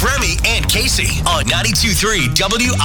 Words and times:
It's 0.00 0.04
Remy 0.04 0.36
and 0.46 0.68
Casey 0.68 1.20
on 1.22 1.42
92.3 1.46 2.38
WIL. 2.38 2.78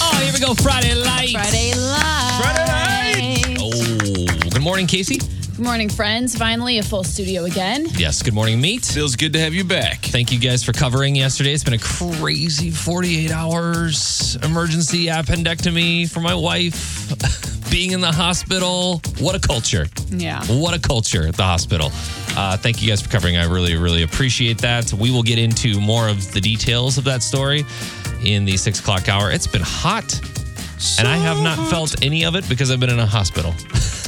Oh, 0.00 0.20
here 0.22 0.32
we 0.32 0.38
go. 0.38 0.54
Friday 0.54 0.94
light. 0.94 1.32
Friday 1.32 1.72
live. 1.74 2.40
Friday 2.40 3.40
night. 3.42 3.58
Oh, 3.60 4.50
good 4.50 4.62
morning, 4.62 4.86
Casey. 4.86 5.18
Good 5.18 5.58
morning, 5.58 5.88
friends. 5.88 6.36
Finally, 6.36 6.78
a 6.78 6.84
full 6.84 7.02
studio 7.02 7.46
again. 7.46 7.86
Yes, 7.96 8.22
good 8.22 8.32
morning, 8.32 8.60
Meat. 8.60 8.84
Feels 8.84 9.16
good 9.16 9.32
to 9.32 9.40
have 9.40 9.54
you 9.54 9.64
back. 9.64 10.02
Thank 10.02 10.30
you 10.30 10.38
guys 10.38 10.62
for 10.62 10.72
covering 10.72 11.16
yesterday. 11.16 11.52
It's 11.52 11.64
been 11.64 11.74
a 11.74 11.78
crazy 11.78 12.70
48 12.70 13.32
hours 13.32 14.36
emergency 14.44 15.06
appendectomy 15.06 16.08
for 16.08 16.20
my 16.20 16.36
wife. 16.36 17.08
Being 17.72 17.90
in 17.90 18.00
the 18.00 18.12
hospital. 18.12 19.00
What 19.18 19.34
a 19.34 19.40
culture. 19.40 19.86
Yeah. 20.10 20.44
What 20.44 20.74
a 20.74 20.78
culture 20.78 21.26
at 21.26 21.34
the 21.34 21.42
hospital. 21.42 21.90
Uh, 22.36 22.56
thank 22.56 22.82
you 22.82 22.88
guys 22.88 23.02
for 23.02 23.10
covering. 23.10 23.36
I 23.36 23.44
really, 23.44 23.76
really 23.76 24.02
appreciate 24.02 24.58
that. 24.58 24.92
We 24.92 25.10
will 25.10 25.22
get 25.22 25.38
into 25.38 25.78
more 25.80 26.08
of 26.08 26.32
the 26.32 26.40
details 26.40 26.98
of 26.98 27.04
that 27.04 27.22
story 27.22 27.64
in 28.24 28.44
the 28.44 28.56
six 28.56 28.80
o'clock 28.80 29.08
hour. 29.08 29.30
It's 29.30 29.46
been 29.46 29.62
hot, 29.62 30.18
and 30.98 31.06
I 31.06 31.16
have 31.16 31.42
not 31.42 31.58
felt 31.70 32.02
any 32.04 32.24
of 32.24 32.34
it 32.34 32.48
because 32.48 32.70
I've 32.70 32.80
been 32.80 32.90
in 32.90 32.98
a 32.98 33.06
hospital. 33.06 33.54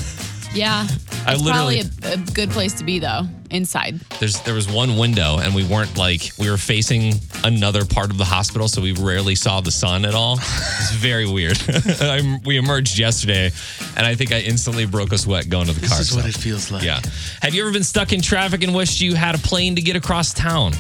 Yeah. 0.55 0.87
I 1.27 1.33
It's 1.33 1.43
literally- 1.43 1.83
probably 1.83 2.11
a, 2.11 2.13
a 2.15 2.17
good 2.33 2.51
place 2.51 2.75
to 2.75 2.85
be, 2.85 2.99
though, 2.99 3.23
inside. 3.51 3.99
There's 4.21 4.41
there 4.43 4.55
was 4.55 4.69
one 4.71 4.97
window, 4.99 5.39
and 5.39 5.55
we 5.55 5.65
weren't 5.65 5.97
like 5.97 6.31
we 6.39 6.51
were 6.51 6.57
facing 6.59 7.15
another 7.45 7.85
part 7.85 8.11
of 8.11 8.19
the 8.19 8.25
hospital, 8.25 8.69
so 8.69 8.81
we 8.83 8.93
rarely 8.93 9.35
saw 9.35 9.61
the 9.61 9.71
sun 9.71 10.05
at 10.05 10.15
all. 10.15 10.35
It's 10.35 10.93
very 10.93 11.27
weird. 11.27 11.59
I, 11.69 12.41
we 12.45 12.57
emerged 12.57 12.99
yesterday, 12.99 13.51
and 13.97 14.07
I 14.07 14.15
think 14.15 14.33
I 14.33 14.41
instantly 14.41 14.87
broke 14.87 15.13
a 15.13 15.19
sweat 15.19 15.49
going 15.49 15.67
to 15.67 15.73
the 15.73 15.87
car. 15.87 15.99
This 15.99 16.11
is 16.11 16.17
what 16.17 16.27
it 16.27 16.37
feels 16.37 16.71
like. 16.71 16.83
Yeah. 16.83 17.01
Have 17.43 17.55
you 17.55 17.63
ever 17.63 17.73
been 17.73 17.85
stuck 17.85 18.13
in 18.13 18.21
traffic 18.21 18.63
and 18.63 18.75
wished 18.75 19.01
you 19.01 19.15
had 19.15 19.35
a 19.35 19.39
plane 19.39 19.77
to 19.77 19.83
get 19.83 19.97
across 19.97 20.33
town? 20.35 20.73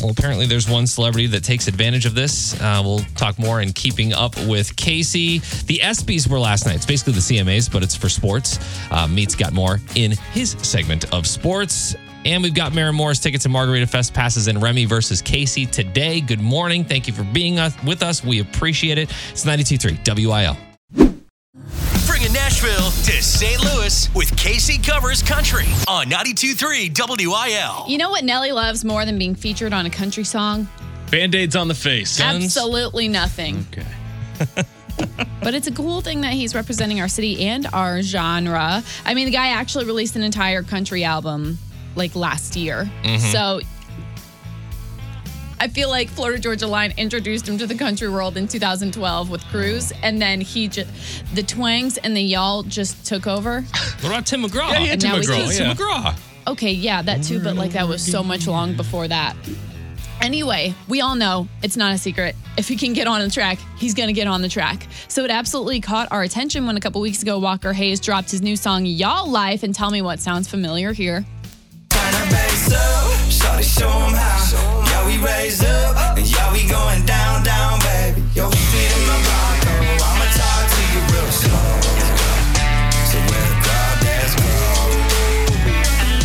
Well, 0.00 0.10
apparently 0.10 0.46
there's 0.46 0.68
one 0.68 0.86
celebrity 0.86 1.26
that 1.28 1.44
takes 1.44 1.68
advantage 1.68 2.06
of 2.06 2.14
this. 2.14 2.58
Uh, 2.60 2.80
we'll 2.82 3.00
talk 3.16 3.38
more 3.38 3.60
in 3.60 3.72
keeping 3.72 4.12
up 4.12 4.36
with 4.46 4.74
Casey. 4.76 5.38
The 5.66 5.78
ESPYs 5.78 6.28
were 6.28 6.38
last 6.38 6.66
night. 6.66 6.76
It's 6.76 6.86
basically 6.86 7.14
the 7.14 7.20
CMAs, 7.20 7.70
but 7.70 7.82
it's 7.82 7.94
for 7.94 8.08
sports. 8.08 8.58
Uh, 8.90 9.06
Meets 9.06 9.34
got 9.34 9.52
more 9.52 9.78
in 9.96 10.12
his 10.32 10.52
segment 10.62 11.12
of 11.12 11.26
sports. 11.26 11.96
And 12.24 12.42
we've 12.42 12.54
got 12.54 12.74
Maren 12.74 12.94
Morris 12.94 13.18
tickets 13.18 13.44
to 13.44 13.48
Margarita 13.48 13.86
Fest 13.86 14.12
passes 14.12 14.48
in 14.48 14.60
Remy 14.60 14.84
versus 14.84 15.22
Casey 15.22 15.64
today. 15.66 16.20
Good 16.20 16.40
morning. 16.40 16.84
Thank 16.84 17.06
you 17.06 17.14
for 17.14 17.24
being 17.24 17.58
with 17.84 18.02
us. 18.02 18.22
We 18.22 18.40
appreciate 18.40 18.98
it. 18.98 19.10
It's 19.30 19.44
92.3 19.44 20.26
WIL. 20.26 20.69
Bringing 23.40 23.56
Nashville 23.56 23.70
to 23.70 23.70
St. 23.70 23.74
Louis 23.74 24.14
with 24.14 24.36
Casey 24.36 24.78
Covers 24.78 25.22
Country 25.22 25.66
on 25.88 26.06
92.3 26.06 27.26
WIL. 27.26 27.88
You 27.88 27.98
know 27.98 28.10
what 28.10 28.24
Nelly 28.24 28.52
loves 28.52 28.84
more 28.84 29.04
than 29.04 29.18
being 29.18 29.34
featured 29.34 29.72
on 29.72 29.86
a 29.86 29.90
country 29.90 30.24
song? 30.24 30.68
Band 31.10 31.34
aids 31.34 31.56
on 31.56 31.68
the 31.68 31.74
face. 31.74 32.18
Guns? 32.18 32.44
Absolutely 32.44 33.08
nothing. 33.08 33.66
Okay. 33.72 34.62
But 35.42 35.54
it's 35.54 35.66
a 35.66 35.72
cool 35.72 36.02
thing 36.02 36.20
that 36.20 36.34
he's 36.34 36.54
representing 36.54 37.00
our 37.00 37.08
city 37.08 37.46
and 37.46 37.66
our 37.72 38.02
genre. 38.02 38.82
I 39.06 39.14
mean, 39.14 39.24
the 39.24 39.32
guy 39.32 39.48
actually 39.48 39.86
released 39.86 40.14
an 40.14 40.22
entire 40.22 40.62
country 40.62 41.04
album 41.04 41.56
like 41.96 42.14
last 42.14 42.54
year. 42.54 42.90
Mm-hmm. 43.02 43.32
So 43.32 43.60
I 45.62 45.68
feel 45.68 45.90
like 45.90 46.08
Florida 46.08 46.40
Georgia 46.40 46.66
Line 46.66 46.94
introduced 46.96 47.46
him 47.46 47.58
to 47.58 47.66
the 47.66 47.74
country 47.74 48.08
world 48.08 48.38
in 48.38 48.48
2012 48.48 49.28
with 49.28 49.44
Cruise, 49.48 49.92
and 50.02 50.20
then 50.20 50.40
he 50.40 50.68
just 50.68 50.88
the 51.34 51.42
twangs 51.42 51.98
and 51.98 52.16
the 52.16 52.22
y'all 52.22 52.62
just 52.62 53.04
took 53.04 53.26
over. 53.26 53.60
What 54.00 54.04
about 54.06 54.26
Tim 54.26 54.42
McGraw? 54.42 54.70
Yeah, 54.72 54.78
yeah, 54.80 54.92
And 54.92 55.00
Tim 55.00 55.10
now 55.10 55.16
we 55.18 55.26
McGraw. 55.26 55.56
can- 55.58 55.76
Tim 55.76 55.76
McGraw. 55.76 56.18
Okay, 56.48 56.72
yeah, 56.72 57.02
that 57.02 57.22
too, 57.22 57.42
but 57.44 57.56
like 57.56 57.72
that 57.72 57.86
was 57.86 58.02
so 58.02 58.22
much 58.22 58.46
long 58.46 58.74
before 58.74 59.06
that. 59.06 59.36
Anyway, 60.22 60.74
we 60.88 61.02
all 61.02 61.14
know 61.14 61.46
it's 61.62 61.76
not 61.76 61.94
a 61.94 61.98
secret. 61.98 62.34
If 62.56 62.66
he 62.68 62.76
can 62.76 62.94
get 62.94 63.06
on 63.06 63.20
the 63.20 63.30
track, 63.30 63.58
he's 63.78 63.92
going 63.94 64.08
to 64.08 64.12
get 64.14 64.26
on 64.26 64.42
the 64.42 64.48
track. 64.48 64.86
So 65.08 65.24
it 65.24 65.30
absolutely 65.30 65.80
caught 65.80 66.08
our 66.10 66.22
attention 66.22 66.66
when 66.66 66.76
a 66.76 66.80
couple 66.80 67.00
weeks 67.02 67.22
ago 67.22 67.38
Walker 67.38 67.72
Hayes 67.74 68.00
dropped 68.00 68.30
his 68.30 68.42
new 68.42 68.56
song 68.56 68.84
Y'all 68.86 69.30
Life 69.30 69.62
and 69.62 69.74
tell 69.74 69.90
me 69.90 70.02
what 70.02 70.20
sounds 70.20 70.48
familiar 70.48 70.92
here. 70.92 71.24
We 75.10 75.18
raised 75.24 75.64
up, 75.64 76.16
and 76.16 76.26
yeah, 76.30 76.52
we 76.52 76.66
going 76.68 77.04
down, 77.04 77.42
down, 77.42 77.78
baby. 77.80 78.22
Yo, 78.34 78.48
feet 78.48 78.92
in 78.94 79.02
my 79.06 79.18
Bronco, 79.26 79.74
I'ma 80.06 80.26
talk 80.38 80.70
to 80.70 80.82
you 80.92 81.00
real 81.10 81.30
slow. 81.34 81.70
So 83.10 83.18
where 83.18 83.46
the 83.50 83.58
crowd 83.64 83.96
dance 84.06 84.34
go. 84.38 84.44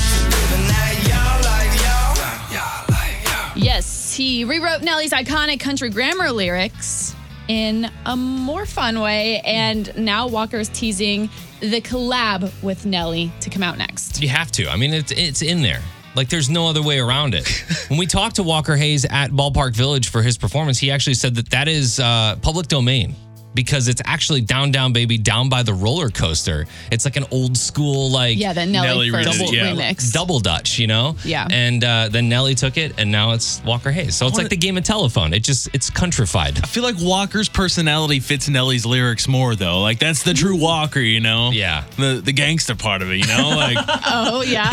So 0.06 0.20
living 0.30 0.68
that 0.70 0.94
y'all 1.10 1.42
like 1.50 1.74
y'all, 1.82 2.14
y'all 2.54 2.86
like 2.90 3.18
y'all. 3.26 3.64
Yes, 3.64 4.14
he 4.14 4.46
rewrote 4.46 4.84
Nelly's 4.84 5.12
iconic 5.12 5.60
country 5.60 5.90
grammar 5.90 6.32
lyrics 6.32 7.16
in 7.48 7.90
a 8.06 8.16
more 8.16 8.68
fun 8.68 9.00
way, 9.00 9.42
and 9.42 9.96
now 9.98 10.28
Walker's 10.28 10.70
teasing 10.70 11.30
the 11.60 11.82
collab 11.82 12.52
with 12.62 12.86
Nelly 12.86 13.32
to 13.40 13.50
come 13.50 13.64
out 13.64 13.80
next. 13.80 14.22
You 14.22 14.30
have 14.30 14.52
to. 14.52 14.70
I 14.70 14.76
mean, 14.76 14.94
it's 14.94 15.12
it's 15.12 15.42
in 15.42 15.64
there. 15.64 15.82
Like, 16.16 16.30
there's 16.30 16.50
no 16.50 16.68
other 16.68 16.82
way 16.82 17.00
around 17.00 17.36
it. 17.36 17.48
when 17.88 18.00
we 18.00 18.06
talked 18.06 18.38
to 18.38 18.44
Walker 18.44 18.76
Hayes 18.76 19.06
at 19.06 19.32
Ballpark 19.32 19.76
Village 19.76 20.10
for 20.10 20.22
his 20.22 20.38
performance, 20.38 20.80
he 20.80 20.92
actually 20.92 21.16
said 21.16 21.36
that 21.36 21.50
that 21.50 21.68
is 21.68 22.00
uh, 22.00 22.38
public 22.42 22.68
domain 22.68 23.16
because 23.56 23.88
it's 23.88 24.02
actually 24.06 24.42
down, 24.42 24.72
down, 24.72 24.94
baby, 24.94 25.18
down 25.18 25.50
by 25.50 25.64
the 25.64 25.74
roller 25.74 26.10
coaster. 26.10 26.68
It's 26.92 27.06
like 27.06 27.16
an 27.16 27.26
old 27.32 27.58
school, 27.58 28.12
like 28.12 28.38
Yeah, 28.38 28.54
that 28.54 28.68
Nelly, 28.68 29.10
Nelly 29.10 29.12
first 29.12 29.30
redid 29.40 29.48
it, 29.48 29.54
yeah. 29.54 29.72
remix. 29.74 30.12
double 30.12 30.40
Dutch, 30.40 30.78
you 30.78 30.88
know? 30.88 31.16
Yeah. 31.24 31.48
And 31.50 31.84
uh, 31.84 32.10
then 32.10 32.30
Nelly 32.30 32.54
took 32.56 32.78
it, 32.78 33.00
and 33.00 33.12
now 33.12 33.32
it's 33.32 33.64
Walker 33.64 33.92
Hayes. 33.92 34.16
So 34.16 34.28
it's 34.28 34.34
wanna- 34.34 34.44
like 34.44 34.50
the 34.50 34.58
game 34.58 34.78
of 34.78 34.84
telephone. 34.84 35.34
It 35.34 35.44
just 35.44 35.70
it's 35.74 35.90
countrified. 35.90 36.60
I 36.64 36.68
feel 36.68 36.84
like 36.84 36.96
Walker's 37.00 37.50
personality 37.50 38.20
fits 38.20 38.50
Nelly's 38.50 38.86
lyrics 38.86 39.28
more, 39.28 39.56
though. 39.56 39.82
Like 39.82 40.00
that's 40.00 40.24
the 40.24 40.34
true 40.34 40.58
Walker, 40.58 41.00
you 41.00 41.22
know. 41.22 41.52
Yeah. 41.52 41.86
The 41.98 42.22
the 42.24 42.34
gangster 42.34 42.76
part 42.76 43.02
of 43.02 43.10
it, 43.12 43.16
you 43.18 43.28
know. 43.28 43.50
Like 43.56 43.78
Oh, 44.06 44.42
yeah. 44.46 44.70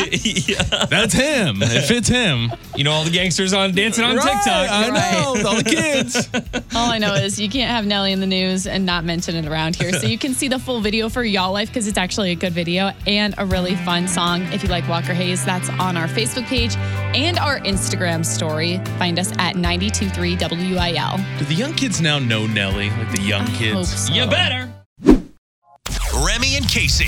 that's 0.90 1.14
him. 1.14 1.62
It 1.62 1.84
fits 1.84 2.08
him. 2.08 2.50
You 2.76 2.84
know, 2.84 2.90
all 2.92 3.04
the 3.04 3.10
gangsters 3.10 3.52
on 3.52 3.74
dancing 3.74 4.04
on 4.04 4.16
Right, 4.16 4.24
TikTok. 4.24 4.68
I 4.70 4.88
know. 4.90 5.48
All 5.48 5.56
the 5.56 5.64
kids. 5.64 6.28
All 6.74 6.90
I 6.90 6.98
know 6.98 7.14
is 7.14 7.38
you 7.38 7.48
can't 7.48 7.70
have 7.70 7.84
Nelly 7.86 8.12
in 8.12 8.20
the 8.20 8.26
news 8.26 8.66
and 8.72 8.84
not 8.84 9.04
mention 9.04 9.36
it 9.36 9.46
around 9.46 9.76
here. 9.76 9.92
So 9.92 10.06
you 10.06 10.18
can 10.18 10.34
see 10.34 10.48
the 10.48 10.58
full 10.58 10.80
video 10.80 11.08
for 11.08 11.22
Y'all 11.22 11.52
Life 11.52 11.68
because 11.68 11.86
it's 11.86 11.98
actually 11.98 12.32
a 12.32 12.34
good 12.34 12.52
video 12.52 12.90
and 13.06 13.34
a 13.38 13.46
really 13.46 13.76
fun 13.76 14.08
song. 14.08 14.42
If 14.52 14.62
you 14.62 14.68
like 14.68 14.88
Walker 14.88 15.14
Hayes, 15.14 15.44
that's 15.44 15.68
on 15.70 15.96
our 15.96 16.08
Facebook 16.08 16.44
page 16.46 16.74
and 17.14 17.38
our 17.38 17.60
Instagram 17.60 18.24
story. 18.24 18.78
Find 18.98 19.18
us 19.18 19.30
at 19.38 19.56
923 19.56 20.36
WIL. 20.36 21.16
Do 21.38 21.44
the 21.44 21.54
young 21.54 21.74
kids 21.74 22.00
now 22.00 22.18
know 22.18 22.46
Nelly? 22.46 22.90
Like 22.90 23.12
the 23.12 23.22
young 23.22 23.46
Hope 23.46 23.56
kids. 23.56 24.08
so. 24.08 24.12
You 24.12 24.26
better. 24.26 24.72
Remy 26.14 26.56
and 26.56 26.68
Casey. 26.68 27.06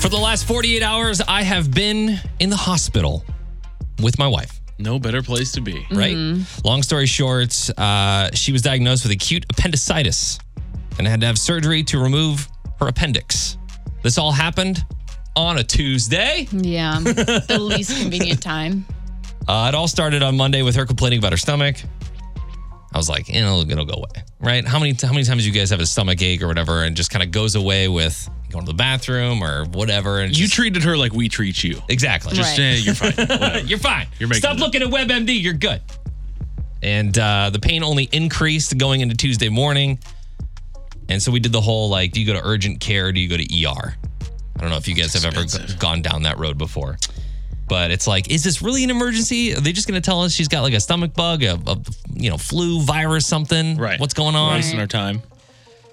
For 0.00 0.08
the 0.08 0.18
last 0.18 0.46
48 0.46 0.82
hours, 0.82 1.20
I 1.20 1.42
have 1.42 1.72
been 1.72 2.18
in 2.38 2.50
the 2.50 2.56
hospital 2.56 3.24
with 4.02 4.18
my 4.18 4.28
wife. 4.28 4.59
No 4.80 4.98
better 4.98 5.22
place 5.22 5.52
to 5.52 5.60
be. 5.60 5.86
right? 5.90 6.16
Long 6.64 6.82
story 6.82 7.06
short, 7.06 7.70
uh, 7.78 8.30
she 8.32 8.50
was 8.52 8.62
diagnosed 8.62 9.04
with 9.04 9.12
acute 9.12 9.44
appendicitis 9.50 10.38
and 10.98 11.06
had 11.06 11.20
to 11.20 11.26
have 11.26 11.38
surgery 11.38 11.82
to 11.84 11.98
remove 11.98 12.48
her 12.78 12.88
appendix. 12.88 13.58
This 14.02 14.16
all 14.18 14.32
happened 14.32 14.84
on 15.36 15.58
a 15.58 15.62
Tuesday. 15.62 16.48
Yeah, 16.50 16.98
the 17.02 17.58
least 17.60 18.00
convenient 18.00 18.42
time. 18.42 18.86
Uh, 19.46 19.66
it 19.68 19.74
all 19.74 19.88
started 19.88 20.22
on 20.22 20.36
Monday 20.36 20.62
with 20.62 20.74
her 20.76 20.86
complaining 20.86 21.18
about 21.18 21.32
her 21.32 21.38
stomach. 21.38 21.76
I 22.92 22.98
was 22.98 23.08
like, 23.08 23.28
you 23.28 23.40
know, 23.40 23.60
it'll 23.60 23.84
go 23.84 23.94
away, 23.94 24.24
right? 24.40 24.66
How 24.66 24.78
many 24.78 24.96
how 25.00 25.12
many 25.12 25.24
times 25.24 25.46
you 25.46 25.52
guys 25.52 25.70
have 25.70 25.80
a 25.80 25.86
stomach 25.86 26.20
ache 26.22 26.42
or 26.42 26.48
whatever, 26.48 26.82
and 26.82 26.96
just 26.96 27.10
kind 27.10 27.22
of 27.22 27.30
goes 27.30 27.54
away 27.54 27.86
with 27.88 28.28
going 28.50 28.64
to 28.66 28.72
the 28.72 28.76
bathroom 28.76 29.42
or 29.44 29.64
whatever? 29.66 30.20
And 30.20 30.36
You 30.36 30.44
just- 30.44 30.54
treated 30.54 30.82
her 30.82 30.96
like 30.96 31.12
we 31.12 31.28
treat 31.28 31.62
you. 31.62 31.80
exactly. 31.88 32.34
Just 32.34 32.58
Right. 32.58 32.64
eh, 32.64 32.76
you're 32.78 32.94
fine. 32.94 33.66
You're 33.68 33.78
fine. 33.78 34.06
You're 34.18 34.28
making 34.28 34.40
Stop 34.42 34.56
it. 34.56 34.60
looking 34.60 34.82
at 34.82 34.88
WebMD. 34.88 35.40
You're 35.40 35.52
good. 35.54 35.80
And 36.82 37.16
uh, 37.18 37.50
the 37.50 37.58
pain 37.60 37.84
only 37.84 38.08
increased 38.10 38.76
going 38.78 39.02
into 39.02 39.14
Tuesday 39.14 39.48
morning. 39.50 39.98
And 41.08 41.22
so 41.22 41.30
we 41.30 41.38
did 41.40 41.52
the 41.52 41.60
whole 41.60 41.88
like, 41.90 42.12
do 42.12 42.20
you 42.20 42.26
go 42.26 42.32
to 42.32 42.44
urgent 42.44 42.80
care? 42.80 43.06
Or 43.06 43.12
do 43.12 43.20
you 43.20 43.28
go 43.28 43.36
to 43.36 43.44
ER? 43.66 43.94
I 44.56 44.60
don't 44.60 44.70
know 44.70 44.76
if 44.76 44.88
you 44.88 44.94
guys 44.94 45.12
have 45.14 45.24
ever 45.24 45.44
g- 45.44 45.58
gone 45.78 46.02
down 46.02 46.22
that 46.24 46.38
road 46.38 46.56
before. 46.58 46.98
But 47.70 47.92
it's 47.92 48.08
like, 48.08 48.32
is 48.32 48.42
this 48.42 48.62
really 48.62 48.82
an 48.82 48.90
emergency? 48.90 49.54
Are 49.54 49.60
they 49.60 49.70
just 49.70 49.86
going 49.86 49.94
to 49.94 50.04
tell 50.04 50.22
us 50.22 50.32
she's 50.32 50.48
got 50.48 50.62
like 50.62 50.74
a 50.74 50.80
stomach 50.80 51.14
bug, 51.14 51.44
a, 51.44 51.56
a 51.68 51.78
you 52.12 52.28
know, 52.28 52.36
flu 52.36 52.80
virus, 52.80 53.28
something? 53.28 53.76
right. 53.76 54.00
What's 54.00 54.12
going 54.12 54.34
on? 54.34 54.56
Wasting 54.56 54.80
our 54.80 54.88
time. 54.88 55.22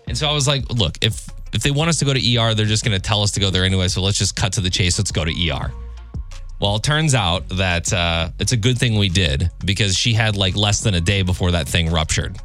And 0.08 0.18
so 0.18 0.28
I 0.28 0.34
was 0.34 0.48
like, 0.48 0.68
look, 0.72 0.98
if 1.02 1.30
if 1.54 1.62
they 1.62 1.70
want 1.70 1.90
us 1.90 2.00
to 2.00 2.06
go 2.06 2.16
to 2.16 2.38
ER, 2.38 2.56
they're 2.56 2.66
just 2.66 2.84
going 2.84 3.00
to 3.00 3.02
tell 3.02 3.22
us 3.22 3.32
to 3.34 3.40
go 3.40 3.52
there 3.52 3.64
anyway. 3.64 3.90
So 3.90 4.02
let's 4.02 4.18
just 4.18 4.36
cut 4.36 4.54
to 4.54 4.62
the 4.62 4.72
chase. 4.72 4.98
Let's 4.98 5.12
go 5.12 5.24
to 5.24 5.50
ER. 5.50 5.72
Well, 6.60 6.78
it 6.78 6.84
turns 6.84 7.14
out 7.14 7.48
that 7.50 7.94
uh, 7.94 8.30
it's 8.40 8.54
a 8.54 8.58
good 8.58 8.80
thing 8.80 8.98
we 8.98 9.10
did 9.10 9.52
because 9.64 9.96
she 9.96 10.14
had 10.14 10.36
like 10.36 10.56
less 10.56 10.82
than 10.82 10.96
a 10.96 11.02
day 11.02 11.22
before 11.22 11.52
that 11.52 11.68
thing 11.68 11.92
ruptured. 11.92 12.38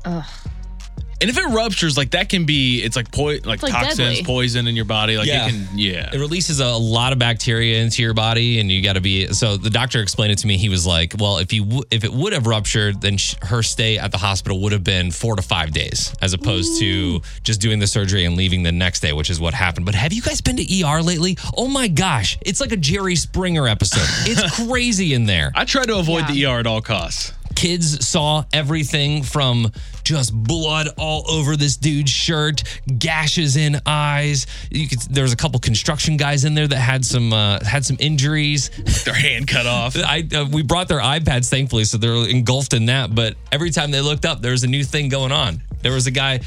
And 1.23 1.31
if 1.31 1.39
it 1.39 1.47
ruptures, 1.47 1.97
like 1.97 2.11
that 2.11 2.29
can 2.29 2.45
be, 2.45 2.83
it's 2.83 2.97
like 2.97 3.11
po- 3.11 3.39
like, 3.45 3.63
like 3.63 3.73
toxins, 3.73 3.97
deadly. 3.99 4.25
poison 4.25 4.67
in 4.67 4.77
your 4.77 4.85
body. 4.85 5.17
Like 5.17 5.27
Yeah. 5.29 5.47
it 5.47 5.51
can, 5.51 5.69
yeah. 5.79 6.11
It 6.13 6.19
releases 6.19 6.61
a 6.61 6.69
lot 6.77 7.13
of 7.13 7.19
bacteria 7.19 7.81
into 7.83 8.03
your 8.03 8.13
body, 8.13 8.59
and 8.61 8.71
you 8.71 8.83
got 8.83 8.95
to 8.95 9.01
be. 9.01 9.29
So 9.29 9.57
the 9.57 9.71
doctor 9.71 10.01
explained 10.01 10.33
it 10.33 10.39
to 10.39 10.47
me. 10.47 10.59
He 10.59 10.69
was 10.69 10.87
like, 10.87 11.15
"Well, 11.19 11.39
if 11.39 11.53
you 11.53 11.63
w- 11.65 11.83
if 11.91 12.05
it 12.05 12.13
would 12.13 12.33
have 12.33 12.47
ruptured, 12.47 13.01
then 13.01 13.17
sh- 13.17 13.37
her 13.43 13.63
stay 13.63 13.97
at 13.99 14.11
the 14.13 14.19
hospital 14.19 14.61
would 14.61 14.73
have 14.73 14.85
been 14.85 15.11
four 15.11 15.37
to 15.37 15.43
five 15.43 15.73
days, 15.73 16.13
as 16.21 16.33
opposed 16.33 16.79
to 16.81 17.23
just 17.45 17.61
doing 17.61 17.79
the 17.79 17.87
surgery 17.87 18.25
and 18.25 18.37
leaving 18.37 18.63
the 18.65 18.73
next 18.73 19.01
day, 19.01 19.13
which 19.13 19.31
is 19.31 19.39
what 19.41 19.55
happened." 19.55 19.87
But 19.87 19.95
have 19.95 20.13
you 20.13 20.23
guys 20.23 20.41
been 20.41 20.57
to 20.57 20.83
ER 20.85 21.03
lately? 21.03 21.39
Oh 21.57 21.69
my 21.69 21.89
gosh, 21.89 22.37
it's 22.43 22.61
like 22.61 22.73
a 22.73 22.77
Jerry 22.77 23.15
Springer 23.17 23.69
episode. 23.69 24.09
It's 24.29 24.57
crazy 24.69 25.15
in 25.15 25.27
there. 25.27 25.53
I 25.55 25.65
try 25.65 25.85
to 25.85 25.97
avoid 25.99 26.25
Yeah. 26.29 26.33
the 26.33 26.47
ER 26.47 26.59
at 26.61 26.67
all 26.67 26.81
costs. 26.83 27.33
Kids 27.55 28.07
saw 28.07 28.45
everything 28.53 29.23
from 29.23 29.71
just 30.05 30.35
blood 30.35 30.89
all 30.99 31.29
over 31.31 31.57
this 31.57 31.77
dude's 31.77 32.11
shirt, 32.11 32.63
gashes 32.99 33.57
in 33.57 33.81
eyes. 33.87 34.47
You 34.71 34.89
could, 34.89 35.01
there 35.03 35.23
was 35.23 35.33
a 35.33 35.37
couple 35.37 35.61
construction 35.61 36.17
guys 36.17 36.45
in 36.45 36.55
there 36.55 36.67
that 36.67 36.77
had 36.77 37.05
some 37.05 37.33
uh, 37.33 37.65
had 37.65 37.85
some 37.85 37.97
injuries. 38.01 38.71
Their 39.05 39.15
hand 39.15 39.49
cut 39.49 39.67
off. 39.67 39.97
I 39.97 40.27
uh, 40.35 40.47
we 40.51 40.63
brought 40.63 40.89
their 40.89 41.01
iPads, 41.01 41.49
thankfully, 41.49 41.85
so 41.85 41.99
they're 41.99 42.29
engulfed 42.29 42.75
in 42.75 42.87
that. 42.87 43.15
But 43.15 43.37
every 43.51 43.71
time 43.71 43.91
they 43.91 44.01
looked 44.01 44.25
up, 44.25 44.41
there 44.41 44.53
was 44.53 44.65
a 44.65 44.69
new 44.69 44.85
thing 44.85 45.09
going 45.09 45.33
on. 45.33 45.63
There 45.83 45.93
was 45.93 46.07
a 46.07 46.11
guy 46.11 46.41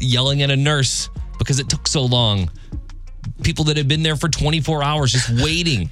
yelling 0.00 0.42
at 0.42 0.50
a 0.50 0.56
nurse 0.56 1.08
because 1.38 1.60
it 1.60 1.68
took 1.68 1.86
so 1.86 2.04
long. 2.04 2.50
People 3.42 3.64
that 3.66 3.76
have 3.76 3.88
been 3.88 4.02
there 4.02 4.16
for 4.16 4.28
24 4.28 4.82
hours 4.82 5.12
just 5.12 5.30
waiting. 5.44 5.90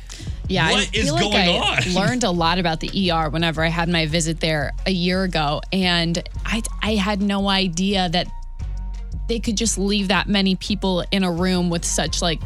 Yeah, 0.48 0.66
I 0.66 0.72
What 0.72 0.94
is 0.94 1.04
feel 1.04 1.14
like 1.14 1.22
going 1.22 1.48
I 1.48 1.58
on? 1.86 1.94
learned 1.94 2.24
a 2.24 2.30
lot 2.30 2.58
about 2.58 2.80
the 2.80 3.10
ER 3.10 3.30
whenever 3.30 3.62
I 3.64 3.68
had 3.68 3.88
my 3.88 4.06
visit 4.06 4.40
there 4.40 4.72
a 4.86 4.90
year 4.90 5.22
ago, 5.24 5.60
and 5.72 6.22
I 6.44 6.62
I 6.82 6.94
had 6.96 7.22
no 7.22 7.48
idea 7.48 8.08
that 8.08 8.26
they 9.28 9.38
could 9.38 9.56
just 9.56 9.78
leave 9.78 10.08
that 10.08 10.28
many 10.28 10.56
people 10.56 11.04
in 11.10 11.22
a 11.22 11.30
room 11.32 11.70
with 11.70 11.84
such 11.84 12.20
like 12.20 12.40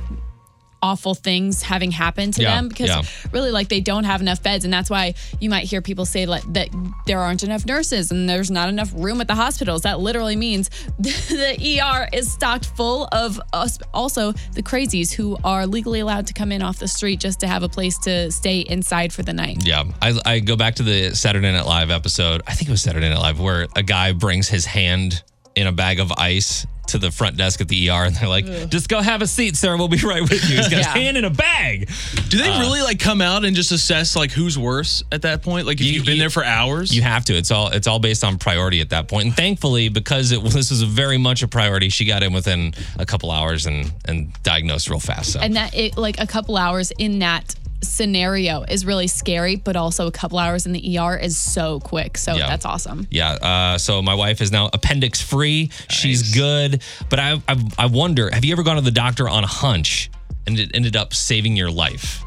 awful 0.83 1.15
things 1.15 1.63
having 1.63 1.91
happened 1.91 2.35
to 2.35 2.43
Yeah, 2.43 2.57
them 2.57 2.69
because 2.69 2.89
yeah. 2.89 3.03
really 3.33 3.51
like 3.51 3.69
they 3.69 3.81
don't 3.81 4.05
have 4.05 4.21
enough 4.21 4.43
beds 4.43 4.65
and 4.65 4.73
that's 4.73 4.91
why 4.91 5.15
you 5.41 5.49
might 5.51 5.65
hear 5.65 5.81
people 5.81 6.05
say 6.05 6.27
like 6.27 6.43
that 6.53 6.69
there 7.07 7.19
aren't 7.21 7.43
enough 7.43 7.65
nurses 7.67 8.11
and 8.11 8.29
there's 8.29 8.51
not 8.51 8.69
enough 8.69 8.93
room 8.95 9.21
at 9.21 9.27
the 9.29 9.35
hospitals 9.35 9.83
that 9.83 10.01
literally 10.01 10.37
means 10.37 10.69
the 10.99 11.81
ER 11.83 12.09
is 12.13 12.31
stocked 12.31 12.67
full 12.67 13.09
of 13.13 13.41
us 13.53 13.79
also 13.95 14.33
the 14.53 14.63
crazies 14.63 15.13
who 15.13 15.37
are 15.45 15.67
legally 15.67 16.01
allowed 16.01 16.27
to 16.27 16.35
come 16.35 16.53
in 16.53 16.63
off 16.63 16.79
the 16.79 16.89
street 16.89 17.21
just 17.21 17.41
to 17.41 17.47
have 17.47 17.63
a 17.63 17.69
place 17.69 17.99
to 17.99 18.31
stay 18.31 18.61
inside 18.61 19.13
for 19.13 19.23
the 19.23 19.33
night 19.33 19.65
Yeah, 19.67 19.85
I, 20.03 20.19
I 20.27 20.39
go 20.41 20.57
back 20.57 20.75
to 20.77 20.83
the 20.83 21.15
Saturday 21.15 21.51
Night 21.53 21.67
Live 21.67 21.91
episode. 21.91 22.43
I 22.47 22.53
think 22.53 22.69
it 22.69 22.73
was 22.73 22.83
Saturday 22.83 23.09
Night 23.09 23.19
Live 23.19 23.41
where 23.41 23.67
a 23.75 23.83
guy 23.83 24.13
brings 24.13 24.49
his 24.49 24.67
hand 24.67 25.23
in 25.57 25.67
a 25.67 25.73
bag 25.73 25.99
of 26.01 26.13
ice 26.13 26.67
to 26.89 26.99
the 26.99 27.11
front 27.11 27.37
desk 27.37 27.61
at 27.61 27.67
the 27.67 27.91
ER, 27.91 28.05
and 28.05 28.15
they're 28.15 28.29
like, 28.29 28.45
"Just 28.71 28.89
go 28.89 29.01
have 29.01 29.21
a 29.21 29.27
seat, 29.27 29.57
sir. 29.57 29.77
We'll 29.77 29.89
be 29.89 29.97
right 30.05 30.23
with 30.23 30.49
you." 30.49 30.57
He's 30.57 30.69
got 30.69 30.77
his 30.77 30.87
hand 30.87 31.17
in 31.17 31.25
a 31.25 31.31
bag. 31.31 31.91
Do 32.29 32.39
they 32.39 32.49
really 32.61 32.81
like 32.83 33.01
come 33.01 33.21
out 33.21 33.45
and 33.45 33.57
just 33.57 33.73
assess 33.73 34.15
like 34.15 34.31
who's 34.31 34.57
worse 34.57 35.03
at 35.11 35.23
that 35.23 35.43
point? 35.43 35.67
Like 35.67 35.81
if 35.81 35.87
You- 35.87 35.93
you, 35.95 35.99
have 36.01 36.07
been 36.07 36.15
you- 36.17 36.21
there 36.21 36.31
for 36.31 36.45
hours? 36.45 36.95
You 36.95 37.03
have 37.03 37.25
to. 37.25 37.35
It's 37.35 37.51
all 37.51 37.69
it's 37.71 37.89
all 37.89 37.99
based 37.99 38.23
on 38.23 38.39
priority 38.39 38.81
at 38.81 38.91
that 38.91 39.09
point. 39.09 39.27
And 39.29 39.37
thankfully, 39.37 39.89
because 39.89 40.31
it 40.31 40.41
this 40.45 40.71
was 40.71 40.83
a 40.83 40.87
very 40.87 41.19
much 41.19 41.43
a 41.43 41.49
priority, 41.49 41.89
she 41.89 42.05
got 42.05 42.23
in 42.23 42.33
within 42.33 42.73
a 42.99 43.07
couple 43.07 43.33
hours 43.33 43.67
and 43.67 43.91
and 44.05 44.31
diagnosed 44.45 44.89
real 44.89 45.01
fast. 45.01 45.33
So 45.33 45.41
and 45.41 45.57
that 45.57 45.75
it 45.75 45.97
like 45.97 46.21
a 46.21 46.27
couple 46.27 46.57
hours 46.57 46.93
in 46.99 47.19
that 47.19 47.57
scenario 47.87 48.63
is 48.65 48.85
really 48.85 49.07
scary 49.07 49.57
but 49.57 49.77
also 49.77 50.07
a 50.07 50.11
couple 50.13 50.39
hours 50.39 50.67
in 50.67 50.73
the 50.73 50.99
ER 50.99 51.17
is 51.17 51.39
so 51.39 51.81
quick 51.81 52.19
so 52.19 52.35
Yeah. 52.35 52.49
that's 52.49 52.65
awesome 52.65 53.07
Yeah. 53.11 53.33
Uh, 53.33 53.79
so 53.79 54.03
my 54.03 54.15
wife 54.15 54.41
is 54.41 54.51
now 54.53 54.69
appendix 54.73 55.21
free. 55.23 55.71
She's 55.89 56.35
good. 56.35 56.83
But 57.09 57.19
I, 57.19 57.41
I 57.49 57.57
I 57.79 57.87
wonder, 57.87 58.31
have 58.33 58.45
you 58.45 58.53
ever 58.53 58.63
gone 58.63 58.77
to 58.77 58.83
the 58.83 58.91
doctor 58.91 59.29
on 59.29 59.45
a 59.45 59.47
hunch 59.47 60.11
and 60.47 60.59
it 60.59 60.71
ended 60.75 60.97
up 60.97 61.15
saving 61.15 61.57
your 61.57 61.71
life? 61.71 62.23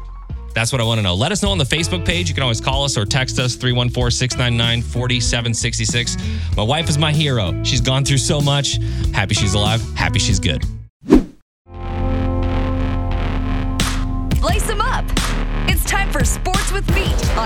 That's 0.54 0.72
what 0.72 0.80
I 0.80 0.84
want 0.84 0.98
to 0.98 1.02
know. 1.02 1.14
Let 1.14 1.30
us 1.30 1.42
know 1.44 1.50
on 1.50 1.58
the 1.58 1.64
Facebook 1.64 2.04
page. 2.04 2.28
You 2.28 2.34
can 2.34 2.42
always 2.42 2.60
call 2.60 2.84
us 2.84 2.96
or 2.98 3.04
text 3.04 3.38
us 3.38 3.54
314 3.54 4.10
699 4.10 4.82
4766. 4.82 6.16
My 6.56 6.62
wife 6.64 6.88
is 6.88 6.98
my 6.98 7.12
hero. 7.12 7.62
She's 7.62 7.80
gone 7.80 8.04
through 8.04 8.18
so 8.18 8.40
much. 8.40 8.78
Happy 9.14 9.34
she's 9.34 9.54
alive. 9.54 9.80
Happy 9.94 10.18
she's 10.18 10.40
good. 10.40 10.64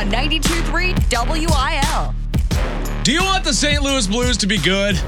On 0.05 0.11
92.3 0.11 0.95
WIL. 1.29 2.15
Do 3.03 3.13
you 3.13 3.23
want 3.23 3.45
the 3.45 3.53
St. 3.53 3.83
Louis 3.83 4.07
Blues 4.07 4.37
to 4.39 4.47
be 4.47 4.59
good? 4.59 5.01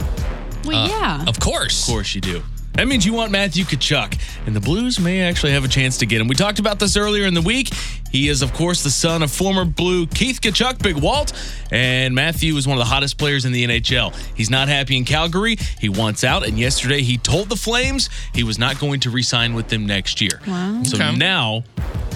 well 0.64 0.84
uh, 0.84 0.88
yeah 0.88 1.24
Of 1.26 1.38
course. 1.38 1.86
Of 1.86 1.92
course 1.92 2.14
you 2.14 2.20
do. 2.20 2.42
That 2.76 2.88
means 2.88 3.06
you 3.06 3.14
want 3.14 3.30
Matthew 3.32 3.64
Tkachuk, 3.64 4.18
and 4.46 4.54
the 4.54 4.60
Blues 4.60 5.00
may 5.00 5.22
actually 5.22 5.52
have 5.52 5.64
a 5.64 5.68
chance 5.68 5.96
to 5.98 6.06
get 6.06 6.20
him. 6.20 6.28
We 6.28 6.34
talked 6.34 6.58
about 6.58 6.78
this 6.78 6.94
earlier 6.96 7.24
in 7.26 7.32
the 7.32 7.40
week. 7.40 7.70
He 8.12 8.28
is, 8.28 8.42
of 8.42 8.52
course, 8.52 8.82
the 8.84 8.90
son 8.90 9.22
of 9.22 9.30
former 9.32 9.64
Blue 9.64 10.06
Keith 10.06 10.40
Tkachuk, 10.42 10.82
Big 10.82 10.96
Walt, 10.96 11.32
and 11.72 12.14
Matthew 12.14 12.54
is 12.56 12.66
one 12.68 12.76
of 12.76 12.80
the 12.84 12.88
hottest 12.90 13.16
players 13.16 13.46
in 13.46 13.52
the 13.52 13.64
NHL. 13.66 14.14
He's 14.36 14.50
not 14.50 14.68
happy 14.68 14.96
in 14.98 15.04
Calgary. 15.06 15.56
He 15.80 15.88
wants 15.88 16.22
out, 16.22 16.46
and 16.46 16.58
yesterday 16.58 17.00
he 17.00 17.16
told 17.16 17.48
the 17.48 17.56
Flames 17.56 18.10
he 18.34 18.42
was 18.44 18.58
not 18.58 18.78
going 18.78 19.00
to 19.00 19.10
re-sign 19.10 19.54
with 19.54 19.68
them 19.68 19.86
next 19.86 20.20
year. 20.20 20.40
Wow. 20.46 20.82
So 20.84 20.96
Okay. 20.96 21.16
now 21.16 21.64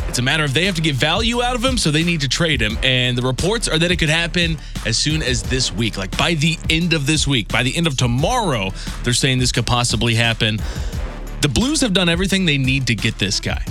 it's 0.09 0.19
a 0.19 0.23
matter 0.23 0.43
of 0.45 0.53
they 0.55 0.65
have 0.67 0.75
to 0.75 0.83
get 0.83 0.95
value 0.97 1.41
out 1.43 1.55
of 1.55 1.65
him, 1.65 1.79
so 1.79 1.91
they 1.91 2.03
need 2.03 2.21
to 2.23 2.29
trade 2.29 2.61
him. 2.61 2.77
And 2.83 3.17
the 3.17 3.23
reports 3.23 3.69
are 3.69 3.79
that 3.79 3.91
it 3.93 3.97
could 3.97 4.09
happen 4.09 4.59
as 4.85 4.97
soon 4.99 5.23
as 5.23 5.43
this 5.45 5.73
week, 5.73 5.97
like 5.97 6.17
by 6.19 6.35
the 6.35 6.59
end 6.69 6.93
of 6.95 7.07
this 7.07 7.27
week, 7.29 7.49
by 7.49 7.63
the 7.63 7.77
end 7.77 7.87
of 7.87 7.97
tomorrow. 7.97 8.73
They're 9.05 9.13
saying 9.13 9.39
this 9.39 9.53
could 9.53 9.67
possibly 9.67 10.15
happen. 10.17 10.50
The 10.57 11.49
Blues 11.49 11.81
have 11.81 11.93
done 11.93 12.09
everything 12.09 12.45
they 12.45 12.59
need 12.59 12.87
to 12.89 12.95
get 12.95 13.19
this 13.19 13.41
guy. 13.41 13.65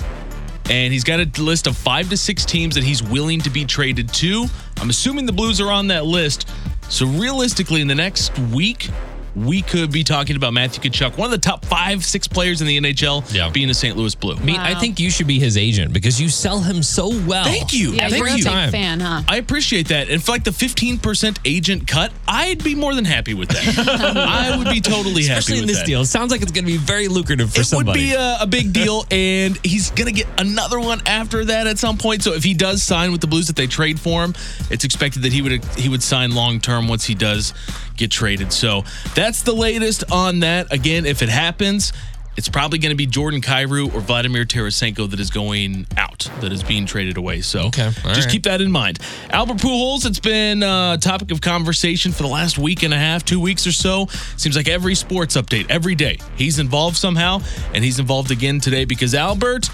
And 0.68 0.92
he's 0.92 1.04
got 1.04 1.20
a 1.20 1.42
list 1.42 1.66
of 1.66 1.76
five 1.76 2.08
to 2.10 2.16
six 2.16 2.44
teams 2.44 2.76
that 2.76 2.84
he's 2.84 3.02
willing 3.02 3.40
to 3.40 3.50
be 3.50 3.64
traded 3.64 4.12
to. 4.14 4.46
I'm 4.80 4.90
assuming 4.90 5.26
the 5.26 5.32
Blues 5.32 5.60
are 5.60 5.70
on 5.70 5.88
that 5.88 6.04
list. 6.04 6.48
So 6.88 7.06
realistically, 7.06 7.80
in 7.80 7.88
the 7.88 7.94
next 7.94 8.38
week, 8.38 8.88
we 9.36 9.62
could 9.62 9.92
be 9.92 10.02
talking 10.04 10.36
about 10.36 10.52
Matthew 10.52 10.90
Tkachuk, 10.90 11.16
one 11.16 11.26
of 11.26 11.30
the 11.30 11.38
top 11.38 11.64
five, 11.64 12.04
six 12.04 12.26
players 12.26 12.60
in 12.60 12.66
the 12.66 12.76
NHL, 12.80 13.24
Yeah. 13.32 13.48
being 13.50 13.70
a 13.70 13.74
St. 13.74 13.96
Louis 13.96 14.14
Blue. 14.14 14.34
I 14.34 14.40
mean, 14.40 14.56
I 14.56 14.74
think 14.74 14.98
you 14.98 15.10
should 15.10 15.26
be 15.26 15.38
his 15.38 15.56
agent 15.56 15.92
because 15.92 16.20
you 16.20 16.28
sell 16.28 16.60
him 16.60 16.82
so 16.82 17.08
well. 17.26 17.44
Thank 17.44 17.72
you. 17.72 17.92
yeah 17.92 18.08
Thank 18.08 18.16
you're 18.18 18.26
a 18.26 18.30
you. 18.32 18.36
big 18.38 18.44
time. 18.44 18.70
fan 18.70 19.00
huh 19.00 19.22
I 19.28 19.36
appreciate 19.36 19.88
that. 19.88 20.08
And 20.10 20.22
for 20.22 20.32
like 20.32 20.44
the 20.44 20.50
15% 20.50 21.38
agent 21.44 21.86
cut, 21.86 22.12
I'd 22.26 22.62
be 22.64 22.74
more 22.74 22.94
than 22.94 23.04
happy 23.04 23.34
with 23.34 23.48
that. 23.50 23.78
I 24.16 24.56
would 24.56 24.68
be 24.68 24.80
totally 24.80 25.24
happy 25.24 25.38
Especially 25.38 25.54
in 25.58 25.60
with 25.62 25.68
this 25.68 25.78
that. 25.78 25.86
deal. 25.86 26.00
It 26.02 26.06
sounds 26.06 26.30
like 26.32 26.42
it's 26.42 26.52
going 26.52 26.64
to 26.64 26.70
be 26.70 26.76
very 26.78 27.08
lucrative 27.08 27.52
for 27.54 27.60
It 27.60 27.64
somebody. 27.66 28.00
It 28.00 28.02
would 28.02 28.08
be 28.10 28.14
a, 28.14 28.38
a 28.42 28.46
big 28.46 28.72
deal, 28.72 29.04
and 29.10 29.58
he's 29.64 29.90
going 29.90 30.06
to 30.06 30.12
get 30.12 30.26
another 30.38 30.80
one 30.80 31.00
after 31.06 31.44
that 31.44 31.66
at 31.66 31.78
some 31.78 31.98
point. 31.98 32.22
So 32.22 32.32
if 32.34 32.42
he 32.44 32.54
does 32.54 32.82
sign 32.82 33.12
with 33.12 33.20
the 33.20 33.26
Blues, 33.26 33.48
if 33.48 33.56
they 33.56 33.66
trade 33.66 34.00
for 34.00 34.24
him, 34.24 34.34
it's 34.70 34.84
expected 34.84 35.22
that 35.22 35.32
he 35.32 35.42
would 35.42 35.64
he 35.76 35.88
would 35.88 36.02
sign 36.02 36.32
long 36.34 36.60
term 36.60 36.88
once 36.88 37.04
he 37.04 37.14
does 37.14 37.54
get 38.00 38.10
traded. 38.10 38.52
So 38.52 38.82
that's 39.14 39.42
the 39.42 39.52
latest 39.52 40.04
on 40.10 40.40
that. 40.40 40.72
Again, 40.72 41.06
if 41.06 41.22
it 41.22 41.28
happens, 41.28 41.92
it's 42.36 42.48
probably 42.48 42.78
going 42.78 42.90
to 42.90 42.96
be 42.96 43.06
Jordan 43.06 43.40
Kyrou 43.42 43.92
or 43.94 44.00
Vladimir 44.00 44.44
Tarasenko 44.44 45.10
that 45.10 45.20
is 45.20 45.30
going 45.30 45.86
out, 45.98 46.30
that 46.40 46.52
is 46.52 46.62
being 46.62 46.86
traded 46.86 47.16
away. 47.18 47.40
So 47.42 47.66
Okay, 47.66 47.90
just 47.90 48.04
right. 48.06 48.28
keep 48.30 48.44
that 48.44 48.60
in 48.60 48.70
mind. 48.72 48.98
Albert 49.30 49.58
Pujols, 49.58 50.06
it's 50.06 50.20
been 50.20 50.62
a 50.62 50.96
topic 51.00 51.30
of 51.32 51.40
conversation 51.40 52.12
for 52.12 52.22
the 52.22 52.28
last 52.28 52.56
week 52.56 52.82
and 52.82 52.94
a 52.94 52.98
half, 52.98 53.24
two 53.24 53.40
weeks 53.40 53.66
or 53.66 53.72
so. 53.72 54.06
Seems 54.36 54.56
like 54.56 54.68
every 54.68 54.94
sports 54.94 55.36
update, 55.36 55.66
every 55.68 55.94
day, 55.94 56.18
he's 56.36 56.58
involved 56.58 56.96
somehow, 56.96 57.40
and 57.74 57.84
he's 57.84 57.98
involved 57.98 58.30
again 58.30 58.58
today 58.60 58.84
because 58.86 59.14
Albert 59.14 59.68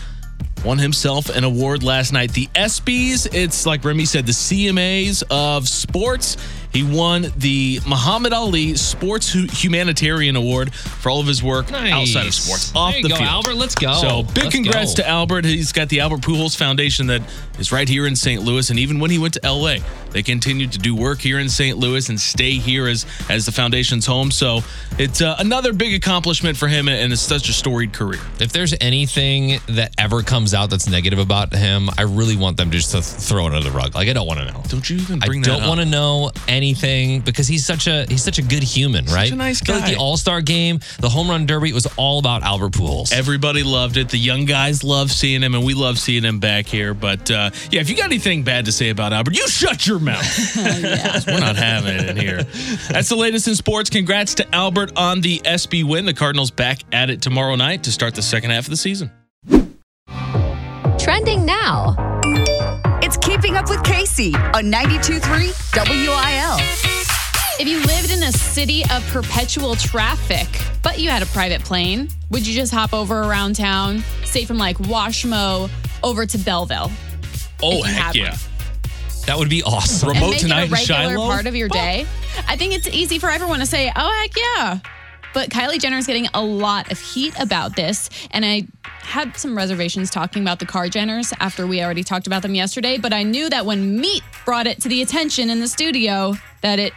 won 0.64 0.78
himself 0.78 1.28
an 1.28 1.44
award 1.44 1.84
last 1.84 2.12
night. 2.12 2.32
The 2.32 2.46
ESPYs, 2.54 3.32
it's 3.32 3.66
like 3.66 3.84
Remy 3.84 4.06
said, 4.06 4.26
the 4.26 4.32
CMAs 4.32 5.22
of 5.30 5.68
sports. 5.68 6.36
He 6.76 6.82
won 6.82 7.32
the 7.38 7.80
Muhammad 7.86 8.34
Ali 8.34 8.76
Sports 8.76 9.32
Humanitarian 9.32 10.36
Award 10.36 10.74
for 10.74 11.08
all 11.08 11.20
of 11.20 11.26
his 11.26 11.42
work 11.42 11.72
outside 11.72 12.26
of 12.26 12.34
sports, 12.34 12.70
off 12.76 12.90
There 12.90 12.98
you 12.98 13.02
the 13.04 13.08
go, 13.08 13.16
field. 13.16 13.28
Albert. 13.30 13.54
Let's 13.54 13.74
go. 13.74 13.94
So 13.94 14.22
big 14.24 14.44
Let's 14.44 14.54
congrats 14.54 14.94
go. 14.94 15.02
to 15.02 15.08
Albert. 15.08 15.46
He's 15.46 15.72
got 15.72 15.88
the 15.88 16.00
Albert 16.00 16.20
Pujols 16.20 16.54
Foundation 16.54 17.06
that 17.06 17.22
is 17.58 17.72
right 17.72 17.88
here 17.88 18.06
in 18.06 18.14
St. 18.14 18.42
Louis, 18.42 18.68
and 18.68 18.78
even 18.78 19.00
when 19.00 19.10
he 19.10 19.18
went 19.18 19.32
to 19.32 19.50
LA, 19.50 19.76
they 20.10 20.22
continued 20.22 20.72
to 20.72 20.78
do 20.78 20.94
work 20.94 21.18
here 21.20 21.38
in 21.38 21.48
St. 21.48 21.78
Louis 21.78 22.10
and 22.10 22.20
stay 22.20 22.52
here 22.52 22.86
as 22.88 23.06
as 23.30 23.46
the 23.46 23.52
foundation's 23.52 24.04
home. 24.04 24.30
So 24.30 24.60
it's 24.98 25.22
uh, 25.22 25.36
another 25.38 25.72
big 25.72 25.94
accomplishment 25.94 26.58
for 26.58 26.68
him, 26.68 26.90
and 26.90 27.10
it's 27.10 27.22
such 27.22 27.48
a 27.48 27.54
storied 27.54 27.94
career. 27.94 28.20
If 28.38 28.52
there's 28.52 28.74
anything 28.82 29.60
that 29.68 29.94
ever 29.96 30.22
comes 30.22 30.52
out 30.52 30.68
that's 30.68 30.90
negative 30.90 31.20
about 31.20 31.54
him, 31.54 31.88
I 31.96 32.02
really 32.02 32.36
want 32.36 32.58
them 32.58 32.70
just 32.70 32.90
to 32.90 33.00
throw 33.00 33.46
it 33.46 33.54
under 33.54 33.66
the 33.66 33.74
rug. 33.74 33.94
Like 33.94 34.08
I 34.10 34.12
don't 34.12 34.26
want 34.26 34.40
to 34.40 34.52
know. 34.52 34.62
Don't 34.68 34.90
you 34.90 34.96
even 34.98 35.22
I 35.22 35.26
bring 35.26 35.40
that 35.40 35.46
don't 35.46 35.66
want 35.66 35.80
to 35.80 35.86
know 35.86 36.32
anything 36.46 36.65
anything 36.66 37.20
because 37.20 37.46
he's 37.46 37.64
such 37.64 37.86
a 37.86 38.04
he's 38.08 38.22
such 38.22 38.38
a 38.38 38.42
good 38.42 38.62
human, 38.62 39.04
right? 39.06 39.24
He's 39.24 39.32
a 39.32 39.36
nice 39.36 39.62
I 39.62 39.64
feel 39.66 39.74
like 39.76 39.84
guy. 39.84 39.90
the 39.92 39.98
All 39.98 40.16
Star 40.16 40.40
game, 40.40 40.80
the 41.00 41.08
home 41.08 41.28
run 41.30 41.46
derby 41.46 41.70
it 41.70 41.74
was 41.74 41.86
all 41.96 42.18
about 42.18 42.42
Albert 42.42 42.72
Pujols. 42.72 43.12
Everybody 43.12 43.62
loved 43.62 43.96
it. 43.96 44.08
The 44.08 44.18
young 44.18 44.44
guys 44.44 44.82
love 44.84 45.10
seeing 45.10 45.42
him, 45.42 45.54
and 45.54 45.64
we 45.64 45.74
love 45.74 45.98
seeing 45.98 46.22
him 46.24 46.38
back 46.40 46.66
here. 46.66 46.92
But 46.94 47.30
uh, 47.30 47.50
yeah, 47.70 47.80
if 47.80 47.88
you 47.90 47.96
got 47.96 48.06
anything 48.06 48.42
bad 48.42 48.64
to 48.66 48.72
say 48.72 48.90
about 48.90 49.12
Albert, 49.12 49.36
you 49.36 49.46
shut 49.48 49.86
your 49.86 49.98
mouth. 49.98 50.22
'Cause 50.54 51.26
We're 51.26 51.40
not 51.40 51.56
having 51.56 51.94
it 51.96 52.08
in 52.10 52.16
here. 52.16 52.42
That's 52.90 53.08
the 53.08 53.16
latest 53.16 53.46
in 53.48 53.54
sports. 53.54 53.90
Congrats 53.90 54.34
to 54.34 54.54
Albert 54.54 54.92
on 54.96 55.20
the 55.20 55.40
ESPY 55.44 55.84
win. 55.84 56.04
The 56.06 56.14
Cardinals 56.14 56.50
back 56.50 56.80
at 56.92 57.10
it 57.10 57.22
tomorrow 57.22 57.54
night 57.54 57.84
to 57.84 57.92
start 57.92 58.14
the 58.14 58.22
second 58.22 58.50
half 58.50 58.64
of 58.64 58.70
the 58.70 58.76
season. 58.76 59.10
Trending 60.98 61.44
now. 61.44 61.94
It's 63.06 63.16
Keeping 63.18 63.56
Up 63.56 63.70
with 63.70 63.84
Casey 63.84 64.34
on 64.34 64.64
92.3 64.64 65.22
WIL. 65.76 66.56
If 67.60 67.68
you 67.68 67.78
lived 67.86 68.10
in 68.10 68.20
a 68.24 68.32
city 68.32 68.82
of 68.90 69.06
perpetual 69.12 69.76
traffic, 69.76 70.48
but 70.82 70.98
you 70.98 71.08
had 71.08 71.22
a 71.22 71.26
private 71.26 71.62
plane, 71.62 72.08
would 72.32 72.44
you 72.44 72.52
just 72.52 72.74
hop 72.74 72.92
over 72.92 73.20
around 73.20 73.54
town, 73.54 74.02
say 74.24 74.44
from 74.44 74.58
like 74.58 74.76
Washmo 74.78 75.70
over 76.02 76.26
to 76.26 76.36
Belleville? 76.36 76.90
Oh, 77.62 77.84
heck 77.84 78.16
yeah. 78.16 78.30
one. 78.30 78.38
that 79.26 79.38
would 79.38 79.50
be 79.50 79.62
awesome. 79.62 80.08
and 80.08 80.18
Remote 80.18 80.30
make 80.32 80.40
tonight 80.40 80.62
it 80.62 80.66
in 80.66 80.72
a 80.72 80.74
regular 80.74 80.98
Shiloh? 81.16 81.26
part 81.28 81.46
of 81.46 81.54
your 81.54 81.68
day. 81.68 82.06
I 82.48 82.56
think 82.56 82.74
it's 82.74 82.88
easy 82.88 83.20
for 83.20 83.30
everyone 83.30 83.60
to 83.60 83.66
say, 83.66 83.88
"Oh 83.94 84.12
heck 84.20 84.36
yeah," 84.36 84.78
but 85.32 85.50
Kylie 85.50 85.78
Jenner 85.78 85.98
is 85.98 86.08
getting 86.08 86.26
a 86.34 86.42
lot 86.42 86.90
of 86.90 86.98
heat 86.98 87.38
about 87.38 87.76
this, 87.76 88.10
and 88.32 88.44
I 88.44 88.66
had 89.06 89.36
some 89.36 89.56
reservations 89.56 90.10
talking 90.10 90.42
about 90.42 90.58
the 90.58 90.66
Kar-Jenners 90.66 91.32
after 91.40 91.66
we 91.66 91.82
already 91.82 92.02
talked 92.02 92.26
about 92.26 92.42
them 92.42 92.54
yesterday. 92.54 92.98
But 92.98 93.12
I 93.12 93.22
knew 93.22 93.48
that 93.48 93.64
when 93.64 93.98
Meat 93.98 94.22
brought 94.44 94.66
it 94.66 94.80
to 94.82 94.88
the 94.88 95.00
attention 95.00 95.48
in 95.48 95.60
the 95.60 95.68
studio, 95.68 96.34
that 96.62 96.78
it 96.78 96.92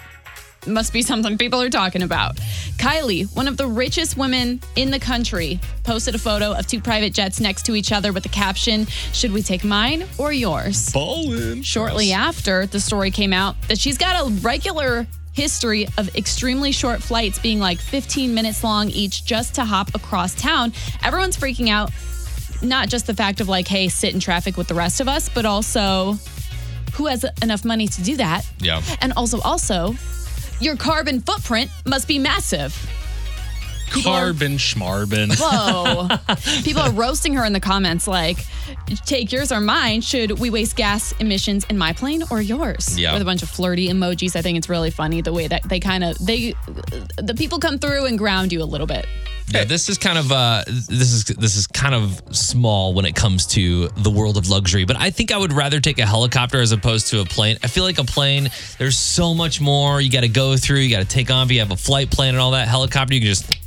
must 0.67 0.91
be 0.91 1.01
something 1.01 1.37
people 1.37 1.61
are 1.61 1.69
talking 1.69 2.01
about. 2.01 2.35
Kylie, 2.77 3.33
one 3.35 3.47
of 3.47 3.57
the 3.57 3.67
richest 3.67 4.17
women 4.17 4.59
in 4.75 4.91
the 4.91 4.99
country, 4.99 5.59
posted 5.83 6.15
a 6.15 6.17
photo 6.17 6.51
of 6.51 6.67
two 6.67 6.81
private 6.81 7.13
jets 7.13 7.39
next 7.39 7.63
to 7.67 7.75
each 7.75 7.91
other 7.91 8.11
with 8.11 8.23
the 8.23 8.29
caption, 8.29 8.85
Should 9.13 9.31
we 9.31 9.41
take 9.41 9.63
mine 9.63 10.05
or 10.17 10.33
yours? 10.33 10.91
Ballin'. 10.91 11.61
Shortly 11.61 12.11
after 12.11 12.65
the 12.65 12.79
story 12.79 13.11
came 13.11 13.33
out, 13.33 13.55
that 13.67 13.77
she's 13.77 13.97
got 13.97 14.25
a 14.25 14.29
regular 14.41 15.07
history 15.39 15.87
of 15.97 16.13
extremely 16.17 16.69
short 16.73 17.01
flights 17.01 17.39
being 17.39 17.61
like 17.61 17.79
15 17.79 18.33
minutes 18.33 18.61
long 18.61 18.89
each 18.89 19.23
just 19.23 19.55
to 19.55 19.63
hop 19.63 19.95
across 19.95 20.35
town. 20.35 20.73
Everyone's 21.01 21.37
freaking 21.37 21.69
out. 21.69 21.91
Not 22.61 22.89
just 22.89 23.07
the 23.07 23.13
fact 23.13 23.39
of 23.39 23.47
like, 23.47 23.65
hey, 23.65 23.87
sit 23.87 24.13
in 24.13 24.19
traffic 24.19 24.57
with 24.57 24.67
the 24.67 24.73
rest 24.73 24.99
of 24.99 25.07
us, 25.07 25.29
but 25.29 25.45
also 25.45 26.17
who 26.93 27.05
has 27.05 27.25
enough 27.41 27.63
money 27.63 27.87
to 27.87 28.03
do 28.03 28.17
that? 28.17 28.45
Yeah. 28.59 28.81
And 28.99 29.13
also, 29.13 29.39
also, 29.39 29.95
your 30.59 30.75
carbon 30.75 31.21
footprint 31.21 31.71
must 31.85 32.05
be 32.09 32.19
massive. 32.19 32.75
People 33.91 34.11
are- 34.11 34.25
Carbon 34.25 34.57
schmarbin. 34.57 35.35
Whoa. 35.39 36.07
People 36.63 36.81
are 36.81 36.91
roasting 36.91 37.33
her 37.35 37.45
in 37.45 37.53
the 37.53 37.59
comments 37.59 38.07
like, 38.07 38.45
take 39.05 39.31
yours 39.31 39.51
or 39.51 39.59
mine. 39.59 40.01
Should 40.01 40.39
we 40.39 40.49
waste 40.49 40.75
gas 40.75 41.13
emissions 41.19 41.65
in 41.69 41.77
my 41.77 41.93
plane 41.93 42.23
or 42.31 42.41
yours? 42.41 42.97
Yeah. 42.99 43.13
With 43.13 43.21
a 43.21 43.25
bunch 43.25 43.43
of 43.43 43.49
flirty 43.49 43.89
emojis. 43.89 44.35
I 44.35 44.41
think 44.41 44.57
it's 44.57 44.69
really 44.69 44.91
funny 44.91 45.21
the 45.21 45.33
way 45.33 45.47
that 45.47 45.63
they 45.63 45.79
kind 45.79 46.03
of, 46.03 46.17
they, 46.25 46.53
the 47.17 47.35
people 47.37 47.59
come 47.59 47.79
through 47.79 48.05
and 48.05 48.17
ground 48.17 48.51
you 48.51 48.61
a 48.61 48.65
little 48.65 48.87
bit. 48.87 49.05
Yeah, 49.51 49.63
this 49.63 49.89
is 49.89 49.97
kind 49.97 50.19
of 50.19 50.31
uh, 50.31 50.63
this 50.67 51.11
is 51.11 51.23
this 51.25 51.55
is 51.55 51.65
kind 51.65 51.95
of 51.95 52.21
small 52.35 52.93
when 52.93 53.05
it 53.05 53.15
comes 53.15 53.47
to 53.47 53.87
the 53.97 54.11
world 54.11 54.37
of 54.37 54.47
luxury, 54.47 54.85
but 54.85 54.95
I 54.95 55.09
think 55.09 55.31
I 55.31 55.39
would 55.39 55.53
rather 55.53 55.79
take 55.79 55.97
a 55.97 56.05
helicopter 56.05 56.61
as 56.61 56.71
opposed 56.71 57.07
to 57.07 57.21
a 57.21 57.25
plane. 57.25 57.57
I 57.63 57.67
feel 57.67 57.83
like 57.83 57.97
a 57.97 58.03
plane, 58.03 58.51
there's 58.77 58.95
so 58.95 59.33
much 59.33 59.59
more 59.59 59.99
you 60.01 60.11
got 60.11 60.21
to 60.21 60.27
go 60.27 60.55
through, 60.55 60.77
you 60.81 60.95
got 60.95 61.01
to 61.01 61.07
take 61.07 61.31
on. 61.31 61.47
If 61.47 61.51
you 61.51 61.59
have 61.61 61.71
a 61.71 61.75
flight 61.77 62.11
plan 62.11 62.35
and 62.35 62.37
all 62.37 62.51
that, 62.51 62.67
helicopter, 62.67 63.15
you 63.15 63.21
can 63.21 63.27
just, 63.29 63.58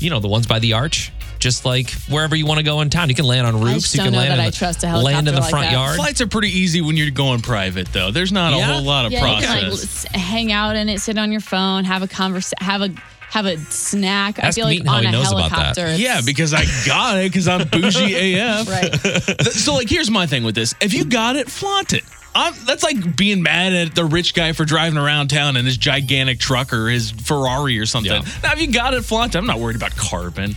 you 0.00 0.10
know, 0.10 0.20
the 0.20 0.28
ones 0.28 0.46
by 0.46 0.58
the 0.58 0.72
arch, 0.74 1.12
just 1.38 1.64
like 1.64 1.90
wherever 2.08 2.34
you 2.36 2.46
want 2.46 2.58
to 2.58 2.64
go 2.64 2.80
in 2.80 2.90
town. 2.90 3.08
You 3.08 3.14
can 3.14 3.24
land 3.24 3.46
on 3.46 3.60
roofs. 3.60 3.94
you 3.94 4.02
can 4.02 4.12
land 4.12 4.32
that 4.32 4.38
in 4.40 4.44
the, 4.46 4.50
trust 4.52 4.84
a 4.84 4.96
land 4.98 5.28
in 5.28 5.34
the 5.34 5.40
like 5.40 5.50
front 5.50 5.66
that. 5.66 5.72
yard. 5.72 5.96
Flights 5.96 6.20
are 6.20 6.26
pretty 6.26 6.48
easy 6.50 6.80
when 6.80 6.96
you're 6.96 7.10
going 7.10 7.40
private, 7.40 7.88
though. 7.92 8.10
There's 8.10 8.32
not 8.32 8.52
a 8.52 8.56
Yeah? 8.56 8.72
whole 8.72 8.82
lot 8.82 9.06
of 9.06 9.12
Yeah, 9.12 9.20
you 9.20 9.40
can 9.42 9.50
like 9.56 9.64
process. 9.68 10.06
s- 10.06 10.14
hang 10.14 10.52
out 10.52 10.76
in 10.76 10.88
it, 10.88 11.00
sit 11.00 11.18
on 11.18 11.30
your 11.32 11.40
phone, 11.40 11.84
have 11.84 12.02
a 12.02 12.08
convers, 12.08 12.52
have 12.58 12.80
a, 12.82 12.90
have 13.30 13.44
a 13.46 13.56
snack. 13.58 14.38
I 14.42 14.48
Ask 14.48 14.56
feel 14.56 14.64
like 14.64 14.78
Meat 14.80 14.88
how 14.88 14.96
on 14.96 15.02
he 15.02 15.08
a 15.08 15.12
knows 15.12 15.30
about 15.30 15.50
that. 15.50 15.56
helicopter. 15.76 15.80
it's- 15.82 16.00
yeah, 16.00 16.20
because 16.24 16.54
I 16.54 16.64
got 16.86 17.18
it 17.18 17.30
because 17.30 17.46
I'm 17.46 17.68
bougie 17.68 18.14
AF. 18.38 18.68
Right. 18.68 19.40
So, 19.52 19.74
like, 19.74 19.88
here's 19.88 20.10
my 20.10 20.26
thing 20.26 20.44
with 20.44 20.54
this: 20.54 20.74
if 20.80 20.94
you 20.94 21.04
got 21.04 21.36
it, 21.36 21.50
flaunt 21.50 21.92
it. 21.92 22.04
I'm, 22.34 22.54
that's 22.64 22.82
like 22.82 23.16
being 23.16 23.42
mad 23.42 23.72
at 23.72 23.94
the 23.94 24.04
rich 24.04 24.34
guy 24.34 24.52
for 24.52 24.64
driving 24.64 24.98
around 24.98 25.28
town 25.28 25.56
in 25.56 25.64
his 25.64 25.76
gigantic 25.76 26.38
truck 26.38 26.72
or 26.72 26.88
his 26.88 27.10
Ferrari 27.10 27.78
or 27.78 27.86
something. 27.86 28.12
Yeah. 28.12 28.28
Now, 28.42 28.52
if 28.52 28.60
you 28.60 28.72
got 28.72 28.94
it, 28.94 29.04
flaunt. 29.04 29.34
I'm 29.34 29.46
not 29.46 29.58
worried 29.58 29.76
about 29.76 29.96
carbon. 29.96 30.56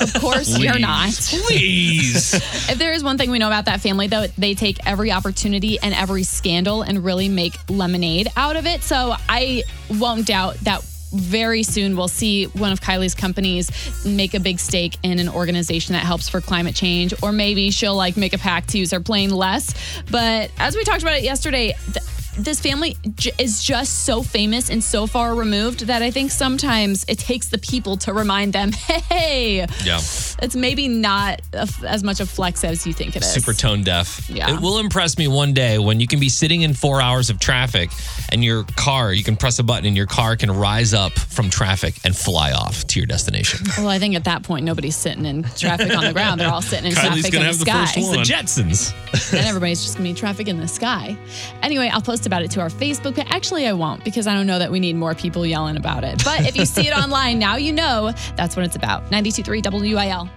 Of 0.00 0.14
course, 0.20 0.56
you're 0.58 0.78
not. 0.78 1.10
Please. 1.12 2.34
If 2.70 2.78
there 2.78 2.92
is 2.92 3.02
one 3.02 3.18
thing 3.18 3.30
we 3.30 3.38
know 3.38 3.48
about 3.48 3.64
that 3.64 3.80
family, 3.80 4.06
though, 4.06 4.26
they 4.38 4.54
take 4.54 4.78
every 4.86 5.10
opportunity 5.10 5.78
and 5.80 5.92
every 5.92 6.22
scandal 6.22 6.82
and 6.82 7.04
really 7.04 7.28
make 7.28 7.56
lemonade 7.68 8.28
out 8.36 8.56
of 8.56 8.66
it. 8.66 8.82
So 8.82 9.16
I 9.28 9.64
won't 9.98 10.26
doubt 10.26 10.56
that 10.58 10.84
very 11.12 11.62
soon 11.62 11.96
we'll 11.96 12.08
see 12.08 12.44
one 12.44 12.72
of 12.72 12.80
Kylie's 12.80 13.14
companies 13.14 13.70
make 14.04 14.34
a 14.34 14.40
big 14.40 14.58
stake 14.58 14.96
in 15.02 15.18
an 15.18 15.28
organization 15.28 15.92
that 15.94 16.04
helps 16.04 16.28
for 16.28 16.40
climate 16.40 16.74
change, 16.74 17.14
or 17.22 17.32
maybe 17.32 17.70
she'll 17.70 17.96
like 17.96 18.16
make 18.16 18.32
a 18.32 18.38
pact 18.38 18.70
to 18.70 18.78
use 18.78 18.90
her 18.92 19.00
plane 19.00 19.30
less. 19.30 19.74
But 20.10 20.50
as 20.58 20.76
we 20.76 20.84
talked 20.84 21.02
about 21.02 21.16
it 21.16 21.24
yesterday, 21.24 21.74
th- 21.92 22.04
this 22.36 22.60
family 22.60 22.96
j- 23.16 23.32
is 23.38 23.62
just 23.62 24.04
so 24.04 24.22
famous 24.22 24.70
and 24.70 24.82
so 24.82 25.06
far 25.06 25.34
removed 25.34 25.86
that 25.86 26.02
I 26.02 26.10
think 26.10 26.30
sometimes 26.30 27.04
it 27.08 27.18
takes 27.18 27.48
the 27.48 27.58
people 27.58 27.96
to 27.98 28.12
remind 28.12 28.52
them, 28.52 28.72
hey, 29.10 29.66
yeah. 29.84 29.96
it's 29.98 30.54
maybe 30.56 30.88
not 30.88 31.40
a 31.52 31.68
as 31.86 32.02
much 32.02 32.20
of 32.20 32.28
a 32.28 32.30
flex 32.30 32.64
as 32.64 32.86
you 32.86 32.92
think 32.92 33.16
it 33.16 33.22
is. 33.22 33.32
super 33.32 33.52
tone 33.52 33.82
deaf. 33.82 34.28
Yeah. 34.30 34.54
It 34.54 34.60
will 34.60 34.78
impress 34.78 35.18
me 35.18 35.28
one 35.28 35.52
day 35.54 35.78
when 35.78 36.00
you 36.00 36.06
can 36.06 36.20
be 36.20 36.28
sitting 36.28 36.62
in 36.62 36.74
four 36.74 37.00
hours 37.02 37.30
of 37.30 37.38
traffic 37.40 37.90
and 38.30 38.44
your 38.44 38.64
car, 38.76 39.12
you 39.12 39.24
can 39.24 39.36
press 39.36 39.58
a 39.58 39.62
button 39.62 39.86
and 39.86 39.96
your 39.96 40.06
car 40.06 40.36
can 40.36 40.50
rise 40.50 40.94
up 40.94 41.12
from 41.12 41.50
traffic 41.50 41.94
and 42.04 42.16
fly 42.16 42.52
off 42.52 42.86
to 42.88 43.00
your 43.00 43.06
destination. 43.06 43.66
Well, 43.78 43.88
I 43.88 43.98
think 43.98 44.14
at 44.14 44.24
that 44.24 44.42
point 44.42 44.64
nobody's 44.64 44.96
sitting 44.96 45.26
in 45.26 45.42
traffic 45.56 45.94
on 45.96 46.04
the 46.04 46.12
ground. 46.12 46.40
They're 46.40 46.50
all 46.50 46.62
sitting 46.62 46.86
in 46.86 46.92
Kylie's 46.92 47.28
traffic 47.28 47.34
in 47.34 47.40
the 47.40 47.46
have 47.46 47.58
the 47.58 47.64
sky. 47.64 47.86
first 47.86 47.98
one. 47.98 48.12
the 48.18 48.22
Jetsons. 48.22 49.32
and 49.32 49.46
everybody's 49.46 49.82
just 49.82 49.96
gonna 49.96 50.08
be 50.08 50.14
traffic 50.14 50.48
in 50.48 50.58
the 50.58 50.68
sky. 50.68 51.16
Anyway, 51.62 51.88
I'll 51.92 52.00
post 52.02 52.26
about 52.30 52.42
it 52.42 52.50
to 52.52 52.60
our 52.60 52.68
Facebook. 52.68 53.16
page. 53.16 53.26
Actually, 53.28 53.66
I 53.66 53.72
won't 53.72 54.04
because 54.04 54.28
I 54.28 54.34
don't 54.34 54.46
know 54.46 54.60
that 54.60 54.70
we 54.70 54.78
need 54.78 54.94
more 54.94 55.16
people 55.16 55.44
yelling 55.44 55.76
about 55.76 56.04
it. 56.04 56.22
But 56.24 56.46
if 56.46 56.56
you 56.56 56.64
see 56.64 56.86
it 56.86 56.96
online, 56.96 57.40
now 57.40 57.56
you 57.56 57.72
know 57.72 58.12
that's 58.36 58.54
what 58.54 58.64
it's 58.64 58.76
about. 58.76 59.10
92.3 59.10 59.66
WIL. 59.72 60.30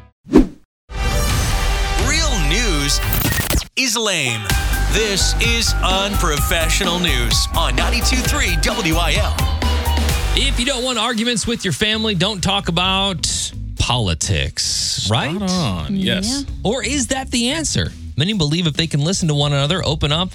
Real 2.10 2.50
news 2.50 3.00
is 3.76 3.96
lame. 3.96 4.42
This 4.92 5.36
is 5.40 5.74
unprofessional 5.84 7.00
news 7.00 7.48
on 7.56 7.74
92.3 7.74 8.86
WIL. 8.86 9.34
If 10.36 10.60
you 10.60 10.66
don't 10.66 10.84
want 10.84 10.98
arguments 10.98 11.46
with 11.46 11.64
your 11.64 11.74
family, 11.74 12.16
don't 12.16 12.42
talk 12.42 12.70
about 12.70 13.30
politics, 13.78 15.08
right? 15.12 15.36
Spot 15.36 15.50
on. 15.52 15.96
Yes. 15.96 16.44
Or 16.64 16.84
is 16.84 17.08
that 17.08 17.30
the 17.30 17.50
answer? 17.50 17.92
Many 18.18 18.34
believe 18.34 18.66
if 18.66 18.74
they 18.74 18.88
can 18.88 19.02
listen 19.02 19.28
to 19.28 19.36
one 19.36 19.54
another, 19.54 19.84
open 19.86 20.12
up 20.12 20.32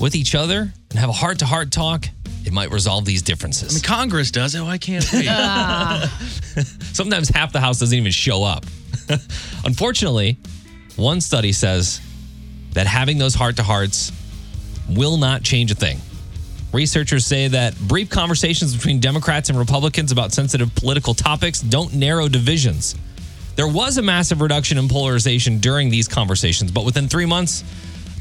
with 0.00 0.14
each 0.14 0.34
other, 0.34 0.72
and 0.90 0.98
have 0.98 1.10
a 1.10 1.12
heart 1.12 1.38
to 1.40 1.46
heart 1.46 1.70
talk, 1.70 2.06
it 2.44 2.52
might 2.52 2.70
resolve 2.70 3.04
these 3.04 3.22
differences. 3.22 3.80
Congress 3.82 4.30
does 4.30 4.54
it. 4.54 4.62
Why 4.62 4.78
can't 4.78 5.04
we? 5.12 5.26
Sometimes 6.92 7.28
half 7.28 7.52
the 7.52 7.60
house 7.60 7.78
doesn't 7.78 7.96
even 7.96 8.10
show 8.10 8.42
up. 8.42 8.64
Unfortunately, 9.64 10.38
one 10.96 11.20
study 11.20 11.52
says 11.52 12.00
that 12.72 12.86
having 12.86 13.18
those 13.18 13.34
heart 13.34 13.56
to 13.56 13.62
hearts 13.62 14.12
will 14.88 15.16
not 15.16 15.42
change 15.42 15.70
a 15.70 15.74
thing. 15.74 16.00
Researchers 16.72 17.26
say 17.26 17.48
that 17.48 17.78
brief 17.80 18.08
conversations 18.10 18.74
between 18.74 19.00
Democrats 19.00 19.48
and 19.48 19.58
Republicans 19.58 20.12
about 20.12 20.32
sensitive 20.32 20.74
political 20.76 21.14
topics 21.14 21.60
don't 21.60 21.92
narrow 21.94 22.28
divisions. 22.28 22.94
There 23.56 23.66
was 23.68 23.98
a 23.98 24.02
massive 24.02 24.40
reduction 24.40 24.78
in 24.78 24.88
polarization 24.88 25.58
during 25.58 25.90
these 25.90 26.06
conversations, 26.06 26.70
but 26.70 26.84
within 26.84 27.08
three 27.08 27.26
months, 27.26 27.64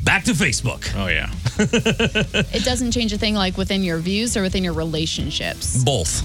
back 0.03 0.23
to 0.25 0.31
Facebook. 0.31 0.91
oh 0.97 1.07
yeah. 1.07 1.29
It 2.53 2.63
doesn't 2.63 2.91
change 2.91 3.11
a 3.13 3.17
thing 3.17 3.35
like 3.35 3.57
within 3.57 3.83
your 3.83 3.97
views 3.97 4.37
or 4.37 4.41
within 4.41 4.63
your 4.63 4.73
relationships. 4.73 5.83
Both. 5.83 6.23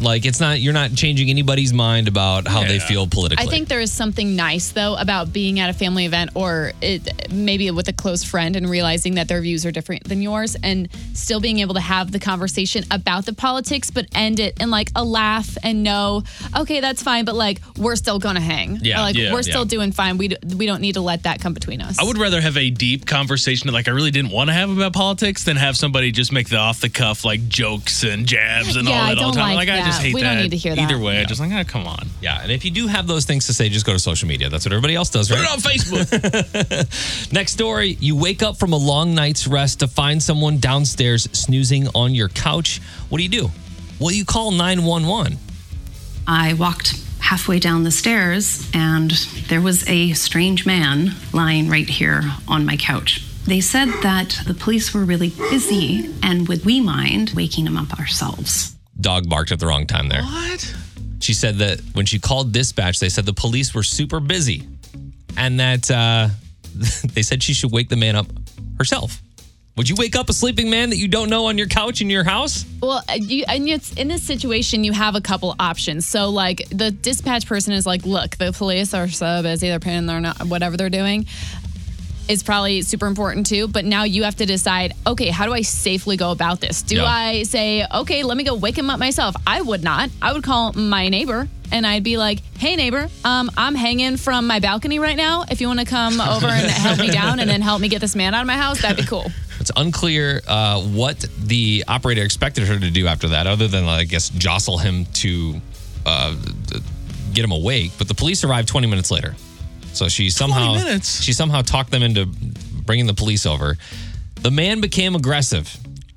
Like 0.00 0.26
it's 0.26 0.40
not 0.40 0.60
you're 0.60 0.72
not 0.72 0.92
changing 0.94 1.30
anybody's 1.30 1.72
mind 1.72 2.08
about 2.08 2.46
how 2.48 2.62
they 2.64 2.78
feel 2.78 3.06
politically. 3.06 3.46
I 3.46 3.48
think 3.48 3.68
there 3.68 3.80
is 3.80 3.92
something 3.92 4.34
nice 4.36 4.72
though 4.72 4.96
about 4.96 5.32
being 5.32 5.60
at 5.60 5.70
a 5.70 5.72
family 5.72 6.04
event 6.04 6.30
or 6.34 6.72
it, 6.82 7.30
maybe 7.32 7.70
with 7.70 7.88
a 7.88 7.92
close 7.92 8.24
friend 8.24 8.56
and 8.56 8.68
realizing 8.68 9.14
that 9.14 9.28
their 9.28 9.40
views 9.40 9.64
are 9.64 9.70
different 9.70 10.04
than 10.04 10.20
yours 10.20 10.56
and 10.62 10.88
still 11.14 11.40
being 11.40 11.60
able 11.60 11.74
to 11.74 11.80
have 11.80 12.10
the 12.10 12.18
conversation 12.18 12.84
about 12.90 13.24
the 13.24 13.32
politics 13.32 13.90
but 13.90 14.06
end 14.14 14.40
it 14.40 14.60
in 14.60 14.70
like 14.70 14.90
a 14.96 15.04
laugh 15.04 15.56
and 15.62 15.82
know 15.82 16.22
okay 16.56 16.80
that's 16.80 17.02
fine 17.02 17.24
but 17.24 17.34
like 17.36 17.60
we're 17.78 17.96
still 17.96 18.18
gonna 18.18 18.40
hang 18.40 18.78
Yeah, 18.82 18.98
Or, 18.98 19.02
like 19.02 19.16
yeah, 19.16 19.32
we're 19.32 19.42
still 19.42 19.62
yeah. 19.62 19.68
doing 19.68 19.92
fine 19.92 20.18
we, 20.18 20.28
d- 20.28 20.36
we 20.56 20.66
don't 20.66 20.80
need 20.80 20.94
to 20.94 21.00
let 21.02 21.22
that 21.22 21.40
come 21.40 21.54
between 21.54 21.80
us 21.80 21.98
I 22.00 22.04
would 22.04 22.18
rather 22.18 22.40
have 22.40 22.56
a 22.56 22.68
deep 22.70 23.06
conversation 23.06 23.68
that 23.68 23.72
like 23.72 23.86
I 23.88 23.92
really 23.92 24.10
didn't 24.10 24.32
want 24.32 24.48
to 24.50 24.54
have 24.54 24.70
about 24.70 24.92
politics 24.92 25.44
than 25.44 25.56
have 25.56 25.76
somebody 25.76 26.10
just 26.10 26.32
make 26.32 26.48
the 26.48 26.56
off 26.58 26.80
the 26.80 26.90
cuff 26.90 27.24
like 27.24 27.48
jokes 27.48 28.02
and 28.02 28.26
jabs 28.26 28.74
and 28.76 28.88
Yeah, 28.88 28.94
all 29.00 29.04
I 29.06 29.14
that 29.14 29.22
all 29.22 29.30
the 29.32 29.36
time. 29.38 29.54
like 29.54 29.68
Like, 29.68 29.80
I 29.80 29.83
just 29.86 30.02
hate 30.02 30.14
We 30.14 30.22
that. 30.22 30.34
don't 30.34 30.42
need 30.42 30.50
to 30.50 30.56
hear 30.56 30.74
that. 30.74 30.90
Either 30.90 30.98
way, 30.98 31.18
I 31.20 31.24
just 31.24 31.40
like, 31.40 31.52
ah, 31.52 31.64
come 31.66 31.86
on. 31.86 32.08
yeah, 32.20 32.42
and 32.42 32.50
if 32.52 32.64
you 32.64 32.70
do 32.70 32.86
have 32.86 33.06
those 33.06 33.24
things 33.24 33.46
to 33.46 33.52
say, 33.54 33.68
just 33.68 33.86
go 33.86 33.92
to 33.92 33.98
social 33.98 34.28
media. 34.28 34.48
That's 34.48 34.64
what 34.64 34.72
everybody 34.72 34.94
else 34.94 35.10
does, 35.10 35.28
Put 35.28 35.38
right? 35.40 35.44
it 35.44 35.50
on 35.50 35.58
Facebook. 35.60 37.32
Next 37.32 37.52
story, 37.52 37.96
you 38.00 38.16
wake 38.16 38.42
up 38.42 38.56
from 38.58 38.72
a 38.72 38.76
long 38.78 39.14
night's 39.14 39.46
rest 39.46 39.80
to 39.80 39.88
find 39.88 40.22
someone 40.22 40.58
downstairs 40.58 41.28
snoozing 41.32 41.88
on 41.94 42.14
your 42.14 42.28
couch. 42.28 42.80
What 43.08 43.18
do 43.18 43.24
you 43.24 43.30
do? 43.30 43.50
Well, 44.00 44.10
you 44.12 44.24
call 44.24 44.50
911. 44.50 45.38
I 46.26 46.54
walked 46.54 47.00
halfway 47.20 47.58
down 47.58 47.84
the 47.84 47.90
stairs 47.90 48.68
and 48.74 49.10
there 49.48 49.60
was 49.60 49.88
a 49.88 50.12
strange 50.12 50.66
man 50.66 51.12
lying 51.32 51.68
right 51.68 51.88
here 51.88 52.22
on 52.48 52.66
my 52.66 52.76
couch. 52.76 53.24
They 53.46 53.60
said 53.60 53.88
that 54.02 54.40
the 54.46 54.54
police 54.54 54.92
were 54.94 55.04
really 55.04 55.30
busy 55.30 56.14
and 56.22 56.48
would 56.48 56.64
we 56.64 56.80
mind 56.80 57.32
waking 57.36 57.66
him 57.66 57.76
up 57.76 57.98
ourselves? 57.98 58.73
Dog 59.00 59.28
barked 59.28 59.52
at 59.52 59.60
the 59.60 59.66
wrong 59.66 59.86
time 59.86 60.08
there. 60.08 60.22
what? 60.22 60.74
She 61.20 61.32
said 61.32 61.56
that 61.56 61.80
when 61.94 62.06
she 62.06 62.18
called 62.18 62.52
dispatch, 62.52 63.00
they 63.00 63.08
said 63.08 63.24
the 63.24 63.32
police 63.32 63.74
were 63.74 63.82
super 63.82 64.20
busy 64.20 64.66
and 65.36 65.58
that 65.60 65.90
uh, 65.90 66.28
they 67.14 67.22
said 67.22 67.42
she 67.42 67.54
should 67.54 67.72
wake 67.72 67.88
the 67.88 67.96
man 67.96 68.16
up 68.16 68.26
herself. 68.78 69.20
Would 69.76 69.88
you 69.88 69.96
wake 69.98 70.14
up 70.14 70.28
a 70.28 70.32
sleeping 70.32 70.70
man 70.70 70.90
that 70.90 70.98
you 70.98 71.08
don't 71.08 71.28
know 71.28 71.46
on 71.46 71.58
your 71.58 71.66
couch 71.66 72.00
in 72.00 72.08
your 72.08 72.22
house? 72.22 72.64
Well, 72.80 73.02
uh, 73.08 73.14
you, 73.14 73.44
and 73.48 73.68
it's 73.68 73.92
in 73.94 74.06
this 74.06 74.22
situation, 74.22 74.84
you 74.84 74.92
have 74.92 75.16
a 75.16 75.20
couple 75.20 75.52
options. 75.58 76.06
So, 76.06 76.30
like, 76.30 76.68
the 76.68 76.92
dispatch 76.92 77.46
person 77.46 77.72
is 77.72 77.84
like, 77.84 78.06
"Look, 78.06 78.36
the 78.36 78.52
police 78.52 78.94
are 78.94 79.08
so 79.08 79.42
busy; 79.42 79.68
they're 79.68 79.80
paying 79.80 80.06
their 80.06 80.20
not 80.20 80.46
whatever 80.46 80.76
they're 80.76 80.90
doing." 80.90 81.26
Is 82.26 82.42
probably 82.42 82.80
super 82.82 83.06
important 83.06 83.46
too, 83.46 83.68
but 83.68 83.84
now 83.84 84.04
you 84.04 84.22
have 84.24 84.36
to 84.36 84.46
decide. 84.46 84.94
Okay, 85.06 85.28
how 85.28 85.44
do 85.44 85.52
I 85.52 85.60
safely 85.60 86.16
go 86.16 86.30
about 86.30 86.60
this? 86.60 86.80
Do 86.82 86.96
Yeah. 86.96 87.04
I 87.04 87.42
say, 87.42 87.86
okay, 87.92 88.22
let 88.22 88.36
me 88.36 88.44
go 88.44 88.54
wake 88.54 88.78
him 88.78 88.88
up 88.88 88.98
myself? 88.98 89.34
I 89.46 89.60
would 89.60 89.82
not. 89.84 90.08
I 90.22 90.32
would 90.32 90.42
call 90.42 90.72
my 90.72 91.08
neighbor 91.10 91.48
and 91.70 91.86
I'd 91.86 92.04
be 92.04 92.16
like, 92.16 92.40
"Hey, 92.56 92.76
neighbor, 92.76 93.08
um, 93.24 93.50
I'm 93.56 93.74
hanging 93.74 94.16
from 94.16 94.46
my 94.46 94.60
balcony 94.60 94.98
right 94.98 95.16
now. 95.16 95.44
If 95.50 95.60
you 95.60 95.66
want 95.66 95.80
to 95.80 95.86
come 95.86 96.20
over 96.34 96.46
and 96.46 96.70
help 96.70 96.98
me 96.98 97.10
down 97.10 97.40
and 97.40 97.50
then 97.50 97.60
help 97.60 97.80
me 97.80 97.88
get 97.88 98.00
this 98.00 98.14
man 98.14 98.32
out 98.34 98.40
of 98.42 98.46
my 98.46 98.56
house, 98.56 98.80
that'd 98.80 98.96
be 98.96 99.04
cool." 99.04 99.30
It's 99.60 99.70
unclear 99.76 100.42
uh, 100.48 100.82
what 100.82 101.24
the 101.38 101.84
operator 101.88 102.22
expected 102.22 102.66
her 102.66 102.78
to 102.78 102.90
do 102.90 103.06
after 103.06 103.28
that, 103.28 103.46
other 103.46 103.66
than, 103.66 103.84
I 103.84 104.04
guess, 104.04 104.28
jostle 104.28 104.76
him 104.78 105.06
to 105.22 105.60
uh, 106.04 106.34
get 107.32 107.44
him 107.44 107.52
awake. 107.52 107.92
But 107.96 108.08
the 108.08 108.14
police 108.14 108.44
arrived 108.44 108.68
20 108.68 108.88
minutes 108.88 109.10
later, 109.10 109.34
so 109.94 110.08
she 110.08 110.30
somehow 110.30 110.98
she 111.00 111.32
somehow 111.32 111.62
talked 111.62 111.90
them 111.90 112.02
into 112.02 112.26
bringing 112.86 113.06
the 113.06 113.14
police 113.14 113.46
over. 113.46 113.76
The 114.42 114.50
man 114.50 114.80
became 114.80 115.14
aggressive, 115.14 115.74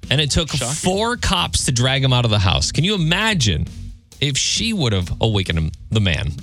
and 0.10 0.20
it 0.20 0.32
took 0.32 0.50
four 0.50 1.16
cops 1.18 1.66
to 1.66 1.72
drag 1.72 2.04
him 2.04 2.12
out 2.14 2.26
of 2.26 2.32
the 2.32 2.40
house. 2.40 2.72
Can 2.72 2.84
you 2.84 2.96
imagine 2.96 3.66
if 4.20 4.38
she 4.38 4.74
would 4.74 4.92
have 4.94 5.10
awakened 5.22 5.58
him, 5.60 5.72
the 5.92 6.02
man? 6.02 6.32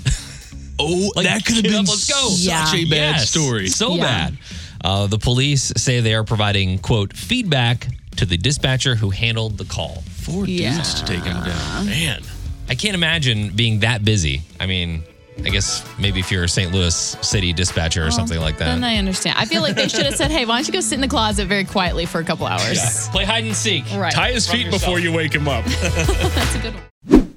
Oh, 0.76 1.12
Like, 1.14 1.26
that 1.26 1.44
could 1.44 1.54
have 1.54 1.62
been 1.62 1.74
up, 1.76 1.86
let's 1.88 2.10
go. 2.12 2.30
such 2.30 2.40
Yeah. 2.40 2.74
a 2.74 2.84
bad 2.86 3.16
Yes, 3.18 3.30
story. 3.30 3.68
So 3.68 3.94
Yeah. 3.94 4.02
bad. 4.02 4.38
Uh, 4.84 5.06
the 5.06 5.18
police 5.18 5.72
say 5.76 6.00
they 6.00 6.14
are 6.14 6.24
providing, 6.24 6.78
quote, 6.80 7.16
feedback 7.16 7.86
to 8.16 8.26
the 8.26 8.36
dispatcher 8.36 8.96
who 8.96 9.10
handled 9.10 9.56
the 9.56 9.64
call. 9.66 10.02
Four 10.22 10.46
dudes 10.46 10.94
to 10.94 11.04
take 11.04 11.22
him 11.22 11.44
down. 11.44 11.86
Man. 11.86 12.22
I 12.68 12.74
can't 12.74 12.96
imagine 12.96 13.50
being 13.54 13.78
that 13.80 14.04
busy. 14.04 14.42
I 14.58 14.66
mean, 14.66 15.04
I 15.38 15.48
guess 15.48 15.84
maybe 15.98 16.20
if 16.20 16.30
you're 16.30 16.44
a 16.44 16.48
St. 16.48 16.72
Louis 16.72 16.94
City 17.20 17.52
dispatcher 17.52 18.04
or 18.04 18.06
oh, 18.06 18.10
something 18.10 18.40
like 18.40 18.58
that. 18.58 18.66
Then 18.66 18.84
I 18.84 18.96
understand. 18.96 19.36
I 19.38 19.44
feel 19.44 19.62
like 19.62 19.74
they 19.74 19.88
should 19.88 20.06
have 20.06 20.14
said, 20.14 20.30
"Hey, 20.30 20.44
why 20.44 20.56
don't 20.56 20.66
you 20.66 20.72
go 20.72 20.80
sit 20.80 20.94
in 20.94 21.00
the 21.00 21.08
closet 21.08 21.46
very 21.46 21.64
quietly 21.64 22.06
for 22.06 22.20
a 22.20 22.24
couple 22.24 22.46
hours?" 22.46 22.76
Yeah. 22.76 23.12
Play 23.12 23.24
hide 23.24 23.44
and 23.44 23.56
seek. 23.56 23.84
Right. 23.94 24.12
Tie 24.12 24.32
his 24.32 24.46
From 24.46 24.56
feet 24.56 24.66
yourself. 24.66 24.82
before 24.82 25.00
you 25.00 25.12
wake 25.12 25.34
him 25.34 25.48
up. 25.48 25.64
That's 25.80 26.54
a 26.54 26.58
good 26.58 26.74
one. 26.74 27.34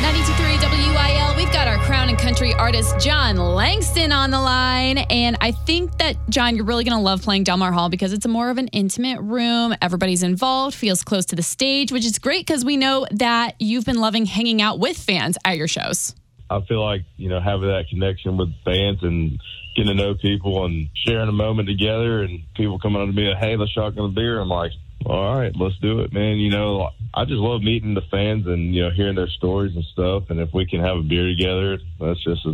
92.3 0.00 0.94
WIL, 0.94 1.36
we've 1.36 1.52
got 1.52 1.68
our 1.68 1.78
crown 1.78 2.08
and 2.08 2.18
country 2.18 2.52
artist 2.54 2.98
Jon 2.98 3.36
Langston 3.36 4.12
on 4.12 4.30
the 4.30 4.40
line. 4.40 4.98
And 4.98 5.36
I 5.40 5.52
think 5.52 5.98
that, 5.98 6.16
Jon, 6.28 6.56
you're 6.56 6.64
really 6.64 6.84
going 6.84 6.96
to 6.96 7.02
love 7.02 7.22
playing 7.22 7.44
Delmar 7.44 7.70
Hall 7.70 7.88
because 7.88 8.12
it's 8.12 8.26
a 8.26 8.28
more 8.28 8.50
of 8.50 8.58
an 8.58 8.68
intimate 8.68 9.20
room. 9.20 9.74
Everybody's 9.80 10.22
involved, 10.22 10.74
feels 10.74 11.02
close 11.04 11.26
to 11.26 11.36
the 11.36 11.42
stage, 11.42 11.92
which 11.92 12.04
is 12.04 12.18
great 12.18 12.46
because 12.46 12.64
we 12.64 12.76
know 12.76 13.06
that 13.12 13.54
you've 13.58 13.84
been 13.84 13.98
loving 13.98 14.26
hanging 14.26 14.60
out 14.60 14.78
with 14.78 14.98
fans 14.98 15.38
at 15.44 15.56
your 15.56 15.68
shows. 15.68 16.14
I 16.50 16.60
feel 16.66 16.84
like 16.84 17.02
you 17.16 17.28
know 17.28 17.40
having 17.40 17.68
that 17.68 17.88
connection 17.88 18.36
with 18.36 18.52
fans 18.64 19.02
and 19.02 19.40
getting 19.76 19.96
to 19.96 20.02
know 20.02 20.14
people 20.14 20.64
and 20.64 20.88
sharing 21.06 21.28
a 21.28 21.32
moment 21.32 21.68
together 21.68 22.22
and 22.22 22.42
people 22.56 22.78
coming 22.78 23.00
up 23.00 23.08
to 23.08 23.12
me 23.12 23.28
like, 23.28 23.38
hey 23.38 23.56
let's 23.56 23.70
shotgun 23.72 24.06
a 24.06 24.08
beer. 24.08 24.40
I'm 24.40 24.48
like 24.48 24.72
all 25.06 25.38
right 25.38 25.52
let's 25.56 25.78
do 25.78 26.00
it 26.00 26.12
man. 26.12 26.36
You 26.36 26.50
know 26.50 26.90
I 27.14 27.24
just 27.24 27.38
love 27.38 27.62
meeting 27.62 27.94
the 27.94 28.02
fans 28.10 28.46
and 28.46 28.74
you 28.74 28.82
know 28.82 28.90
hearing 28.90 29.14
their 29.14 29.28
stories 29.28 29.74
and 29.74 29.84
stuff. 29.84 30.24
And 30.30 30.40
if 30.40 30.52
we 30.52 30.66
can 30.66 30.80
have 30.80 30.96
a 30.96 31.02
beer 31.02 31.28
together 31.28 31.78
that's 32.00 32.22
just 32.24 32.46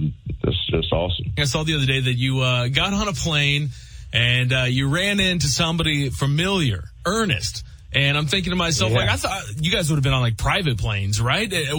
that's 0.44 0.66
just 0.70 0.92
awesome. 0.92 1.32
I 1.38 1.44
saw 1.44 1.64
the 1.64 1.74
other 1.74 1.86
day 1.86 2.00
that 2.00 2.14
you 2.14 2.40
uh, 2.40 2.68
got 2.68 2.92
on 2.92 3.08
a 3.08 3.12
plane 3.12 3.70
and 4.12 4.52
uh, 4.52 4.64
you 4.64 4.88
ran 4.88 5.20
into 5.20 5.46
somebody 5.46 6.10
familiar, 6.10 6.84
Ernest. 7.04 7.64
And 7.96 8.16
I'm 8.18 8.26
thinking 8.26 8.50
to 8.50 8.56
myself, 8.56 8.92
Yeah. 8.92 8.98
like, 8.98 9.08
I 9.08 9.16
thought 9.16 9.42
you 9.58 9.70
guys 9.72 9.88
would 9.88 9.96
have 9.96 10.04
been 10.04 10.12
on 10.12 10.20
like 10.20 10.36
private 10.36 10.76
planes, 10.78 11.20
right? 11.20 11.50
Uh, 11.52 11.76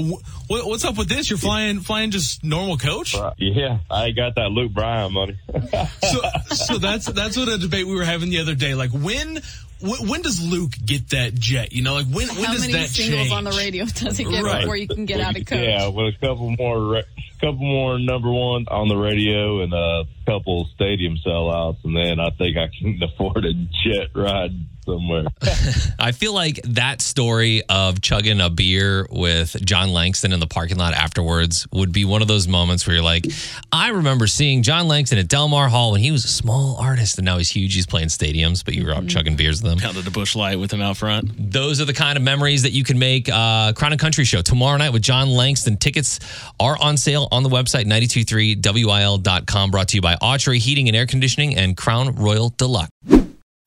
what- 0.47 0.65
What's 0.67 0.83
up 0.85 0.97
with 0.97 1.09
this? 1.09 1.29
You're 1.29 1.37
flying, 1.37 1.81
flying 1.81 2.09
just 2.11 2.43
normal 2.43 2.77
coach? 2.77 3.13
Uh, 3.15 3.31
yeah 3.37 3.79
I 3.91 4.11
got 4.11 4.35
that 4.35 4.49
Luke 4.49 4.71
Bryan 4.71 5.13
money 5.13 5.35
So, 6.01 6.21
so 6.55 6.77
that's 6.77 7.05
that's 7.05 7.35
what 7.37 7.49
a 7.49 7.57
debate 7.57 7.85
we 7.85 7.93
were 7.95 8.05
having 8.05 8.29
the 8.29 8.39
other 8.39 8.55
day. 8.55 8.73
Like, 8.73 8.91
when 8.91 9.41
when, 9.79 10.07
when 10.07 10.21
does 10.23 10.41
Luke 10.41 10.71
get 10.83 11.09
that 11.09 11.35
jet? 11.35 11.71
You 11.73 11.83
know, 11.83 11.93
like 11.93 12.07
when 12.07 12.27
when 12.29 12.45
How 12.45 12.53
does 12.53 12.61
many 12.61 12.73
that 12.73 12.87
singles 12.89 13.21
change? 13.27 13.31
on 13.33 13.43
the 13.43 13.51
radio 13.51 13.85
does 13.85 14.19
it 14.19 14.23
get 14.23 14.41
Right. 14.43 14.61
before 14.61 14.77
you 14.77 14.87
can 14.87 15.05
get 15.05 15.19
out 15.19 15.37
of 15.37 15.45
coach? 15.45 15.59
yeah 15.59 15.87
with 15.89 16.15
a 16.15 16.17
couple 16.19 16.49
more 16.57 17.03
couple 17.41 17.57
more 17.59 17.99
number 17.99 18.31
ones 18.31 18.67
on 18.71 18.87
the 18.87 18.97
radio 18.97 19.61
and 19.61 19.71
a 19.73 20.05
couple 20.25 20.65
stadium 20.73 21.17
sellouts 21.23 21.83
and 21.83 21.95
then 21.95 22.19
I 22.19 22.31
think 22.31 22.57
I 22.57 22.69
can 22.69 22.99
afford 23.03 23.45
a 23.45 23.53
jet 23.53 24.07
ride 24.15 24.51
somewhere 24.87 25.25
I 25.99 26.11
feel 26.11 26.33
like 26.33 26.61
that 26.63 27.01
story 27.01 27.63
of 27.69 28.01
chugging 28.01 28.39
a 28.39 28.49
beer 28.49 29.07
with 29.11 29.55
Jon 29.65 29.89
Langston 29.89 30.31
in 30.31 30.39
the 30.39 30.47
parking 30.47 30.77
lot 30.77 30.93
afterwards 30.93 31.67
would 31.71 31.91
be 31.91 32.05
one 32.05 32.21
of 32.21 32.27
those 32.27 32.47
moments 32.47 32.87
where 32.87 32.95
you're 32.95 33.03
like, 33.03 33.25
I 33.71 33.89
remember 33.89 34.27
seeing 34.27 34.63
Jon 34.63 34.87
Langston 34.87 35.17
at 35.17 35.27
Delmar 35.27 35.69
Hall 35.69 35.91
when 35.91 36.01
he 36.01 36.11
was 36.11 36.23
a 36.25 36.29
small 36.29 36.77
artist 36.77 37.17
and 37.17 37.25
now 37.25 37.37
he's 37.37 37.49
huge. 37.49 37.73
He's 37.75 37.85
playing 37.85 38.07
stadiums, 38.07 38.63
but 38.63 38.73
you 38.75 38.85
were 38.85 38.93
out 38.93 39.07
chugging 39.07 39.35
beers 39.35 39.61
with 39.61 39.73
him. 39.73 39.79
Pounded 39.79 40.07
a 40.07 40.11
Busch 40.11 40.35
Light 40.35 40.59
with 40.59 40.71
him 40.71 40.81
out 40.81 40.97
front. 40.97 41.31
Those 41.51 41.81
are 41.81 41.85
the 41.85 41.93
kind 41.93 42.17
of 42.17 42.23
memories 42.23 42.63
that 42.63 42.71
you 42.71 42.83
can 42.83 42.97
make. 42.99 43.29
Uh, 43.29 43.73
Crown 43.73 43.91
and 43.91 43.99
Country 43.99 44.25
Show 44.25 44.41
tomorrow 44.41 44.77
night 44.77 44.93
with 44.93 45.01
Jon 45.01 45.29
Langston. 45.29 45.77
Tickets 45.77 46.19
are 46.59 46.77
on 46.79 46.97
sale 46.97 47.27
on 47.31 47.43
the 47.43 47.49
website 47.49 47.85
923wil.com. 47.85 49.71
Brought 49.71 49.87
to 49.89 49.97
you 49.97 50.01
by 50.01 50.15
Autry 50.15 50.57
Heating 50.59 50.87
and 50.87 50.95
Air 50.95 51.05
Conditioning 51.05 51.55
and 51.55 51.75
Crown 51.75 52.15
Royal 52.15 52.49
Deluxe. 52.49 52.91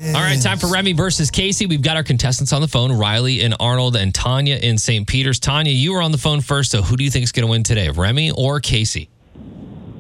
All 0.03 0.13
right, 0.15 0.41
time 0.41 0.57
for 0.57 0.69
Remy 0.69 0.95
versus 0.95 1.31
Casey. 1.31 1.67
We've 1.67 1.83
got 1.83 1.99
our 1.99 2.03
contestants 2.03 2.55
on 2.55 2.63
the 2.63 2.69
phone 2.69 2.91
Riley 2.91 3.43
and 3.43 3.55
Arnold 3.61 3.97
and 3.97 4.15
Tanya 4.15 4.57
in 4.57 4.79
St. 4.79 5.07
Peter's. 5.07 5.39
Tanya, 5.39 5.73
you 5.73 5.93
were 5.93 6.01
on 6.01 6.11
the 6.11 6.17
phone 6.17 6.41
first, 6.41 6.71
so 6.71 6.81
who 6.81 6.97
do 6.97 7.05
you 7.05 7.11
think 7.11 7.23
is 7.23 7.33
going 7.33 7.47
to 7.47 7.51
win 7.51 7.63
today, 7.63 7.91
Remy 7.91 8.31
or 8.31 8.61
Casey? 8.61 9.11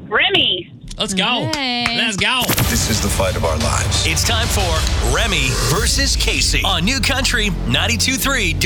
Remy. 0.08 0.72
Let's 0.96 1.12
go. 1.12 1.50
Hey. 1.54 1.98
Let's 1.98 2.16
go. 2.16 2.44
This 2.70 2.88
is 2.88 3.02
the 3.02 3.10
fight 3.10 3.36
of 3.36 3.44
our 3.44 3.58
lives. 3.58 4.06
It's 4.06 4.24
time 4.24 4.48
for 4.48 5.14
Remy 5.14 5.48
versus 5.68 6.16
Casey 6.16 6.62
on 6.64 6.86
New 6.86 7.00
Country 7.00 7.50
92.3 7.50 8.56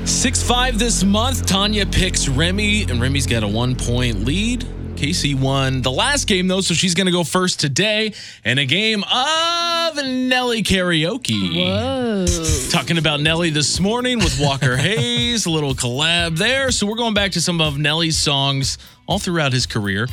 WIL. 0.00 0.06
6 0.06 0.42
5 0.42 0.78
this 0.78 1.04
month. 1.04 1.44
Tanya 1.44 1.84
picks 1.84 2.26
Remy, 2.26 2.84
and 2.84 3.02
Remy's 3.02 3.26
got 3.26 3.42
a 3.42 3.48
one 3.48 3.76
point 3.76 4.24
lead. 4.24 4.66
Casey 5.00 5.34
won 5.34 5.80
the 5.80 5.90
last 5.90 6.26
game, 6.26 6.46
though, 6.46 6.60
so 6.60 6.74
she's 6.74 6.94
going 6.94 7.06
to 7.06 7.10
go 7.10 7.24
first 7.24 7.58
today 7.58 8.12
in 8.44 8.58
a 8.58 8.66
game 8.66 9.02
of 9.02 9.96
Nelly 9.96 10.62
karaoke. 10.62 11.56
Whoa. 11.56 12.26
Talking 12.70 12.98
about 12.98 13.22
Nelly 13.22 13.48
this 13.48 13.80
morning 13.80 14.18
with 14.18 14.38
Walker 14.38 14.76
Hayes, 14.76 15.46
a 15.46 15.50
little 15.50 15.72
collab 15.72 16.36
there. 16.36 16.70
So 16.70 16.86
we're 16.86 16.96
going 16.96 17.14
back 17.14 17.32
to 17.32 17.40
some 17.40 17.62
of 17.62 17.78
Nelly's 17.78 18.18
songs 18.18 18.76
all 19.06 19.18
throughout 19.18 19.54
his 19.54 19.64
career. 19.64 20.06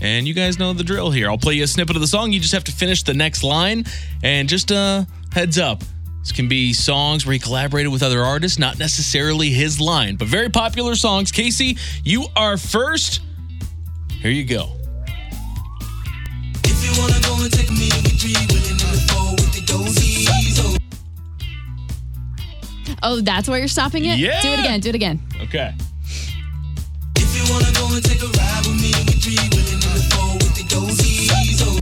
And 0.00 0.28
you 0.28 0.34
guys 0.34 0.56
know 0.56 0.72
the 0.72 0.84
drill 0.84 1.10
here. 1.10 1.28
I'll 1.28 1.36
play 1.36 1.54
you 1.54 1.64
a 1.64 1.66
snippet 1.66 1.96
of 1.96 2.00
the 2.00 2.06
song. 2.06 2.30
You 2.30 2.38
just 2.38 2.54
have 2.54 2.62
to 2.64 2.72
finish 2.72 3.02
the 3.02 3.14
next 3.14 3.42
line. 3.42 3.86
And 4.22 4.48
just 4.48 4.70
uh 4.70 5.04
heads 5.32 5.58
up. 5.58 5.82
This 6.20 6.30
can 6.30 6.46
be 6.46 6.72
songs 6.72 7.26
where 7.26 7.32
he 7.32 7.40
collaborated 7.40 7.90
with 7.90 8.04
other 8.04 8.22
artists, 8.22 8.56
not 8.56 8.78
necessarily 8.78 9.48
his 9.48 9.80
line, 9.80 10.14
but 10.14 10.28
very 10.28 10.48
popular 10.48 10.94
songs. 10.94 11.32
Casey, 11.32 11.76
you 12.04 12.26
are 12.36 12.56
first. 12.56 13.22
Here 14.20 14.30
you 14.32 14.44
go. 14.44 14.72
If 16.64 16.84
you 16.84 16.90
wanna 17.00 17.20
go 17.22 17.40
and 17.42 17.52
take 17.52 17.70
me 17.70 17.88
with 18.02 18.18
three 18.20 18.34
willing 18.50 18.70
in 18.70 18.76
the 18.78 18.98
four 19.08 19.30
with 19.32 19.52
the 19.54 19.60
dozies. 19.60 20.58
Oh, 20.60 20.76
Oh, 23.02 23.20
that's 23.20 23.48
where 23.48 23.58
you're 23.60 23.68
stopping 23.68 24.04
it? 24.04 24.18
Yeah. 24.18 24.40
Do 24.42 24.48
it 24.48 24.58
again. 24.58 24.80
Do 24.80 24.88
it 24.88 24.94
again. 24.96 25.20
Okay. 25.42 25.72
if 27.16 27.30
you 27.36 27.52
wanna 27.52 27.70
go 27.72 27.94
and 27.94 28.04
take 28.04 28.20
a 28.22 28.26
ride 28.26 28.66
with 28.66 28.80
me 28.82 28.90
with 29.06 29.22
three 29.22 29.38
willing 29.52 29.72
in 29.74 29.80
the 29.80 30.02
four 30.10 30.34
with 30.34 30.54
the 30.56 30.64
dozies. 30.74 31.80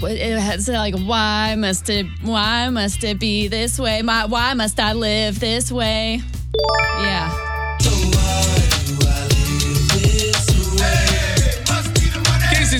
But 0.00 0.12
it 0.12 0.38
has 0.38 0.68
like, 0.68 0.94
why 0.96 1.54
must 1.56 1.90
it? 1.90 2.06
Why 2.22 2.70
must 2.70 3.04
it 3.04 3.18
be 3.20 3.48
this 3.48 3.78
way? 3.78 4.00
My, 4.02 4.24
why 4.24 4.54
must 4.54 4.80
I 4.80 4.94
live 4.94 5.38
this 5.38 5.70
way? 5.70 6.22
Yeah. 7.00 7.47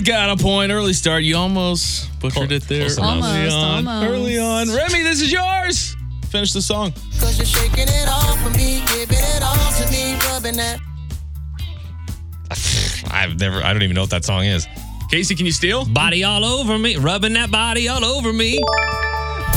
Got 0.08 0.30
a 0.30 0.42
point. 0.42 0.72
Early 0.72 0.94
start. 0.94 1.22
You 1.22 1.36
almost 1.36 2.08
butchered 2.20 2.50
it 2.50 2.62
there. 2.62 2.88
Close 2.88 2.98
enough. 2.98 3.24
early 3.24 3.48
on. 3.50 3.86
almost. 3.86 4.10
Early 4.10 4.38
on. 4.38 4.68
Remy, 4.70 5.02
this 5.02 5.20
is 5.20 5.30
yours. 5.30 5.94
Finish 6.30 6.52
the 6.52 6.62
song. 6.62 6.92
Cause 7.20 7.36
you're 7.36 7.46
shaking 7.46 7.88
it 7.88 8.08
off 8.08 8.42
for 8.42 8.50
me, 8.50 8.82
giving 8.88 9.18
it 9.18 9.42
all 9.42 9.72
to 9.72 9.90
me, 9.90 10.14
rubbing 10.26 10.56
that. 10.56 10.80
I've 13.10 13.38
never, 13.38 13.62
I 13.62 13.72
don't 13.72 13.82
even 13.82 13.94
know 13.94 14.02
what 14.02 14.10
that 14.10 14.24
song 14.24 14.44
is. 14.44 14.66
Casey, 15.10 15.34
can 15.34 15.46
you 15.46 15.52
steal? 15.52 15.84
Body 15.86 16.24
all 16.24 16.44
over 16.44 16.78
me, 16.78 16.96
rubbing 16.96 17.34
that 17.34 17.50
body 17.50 17.88
all 17.88 18.04
over 18.04 18.32
me. 18.32 18.62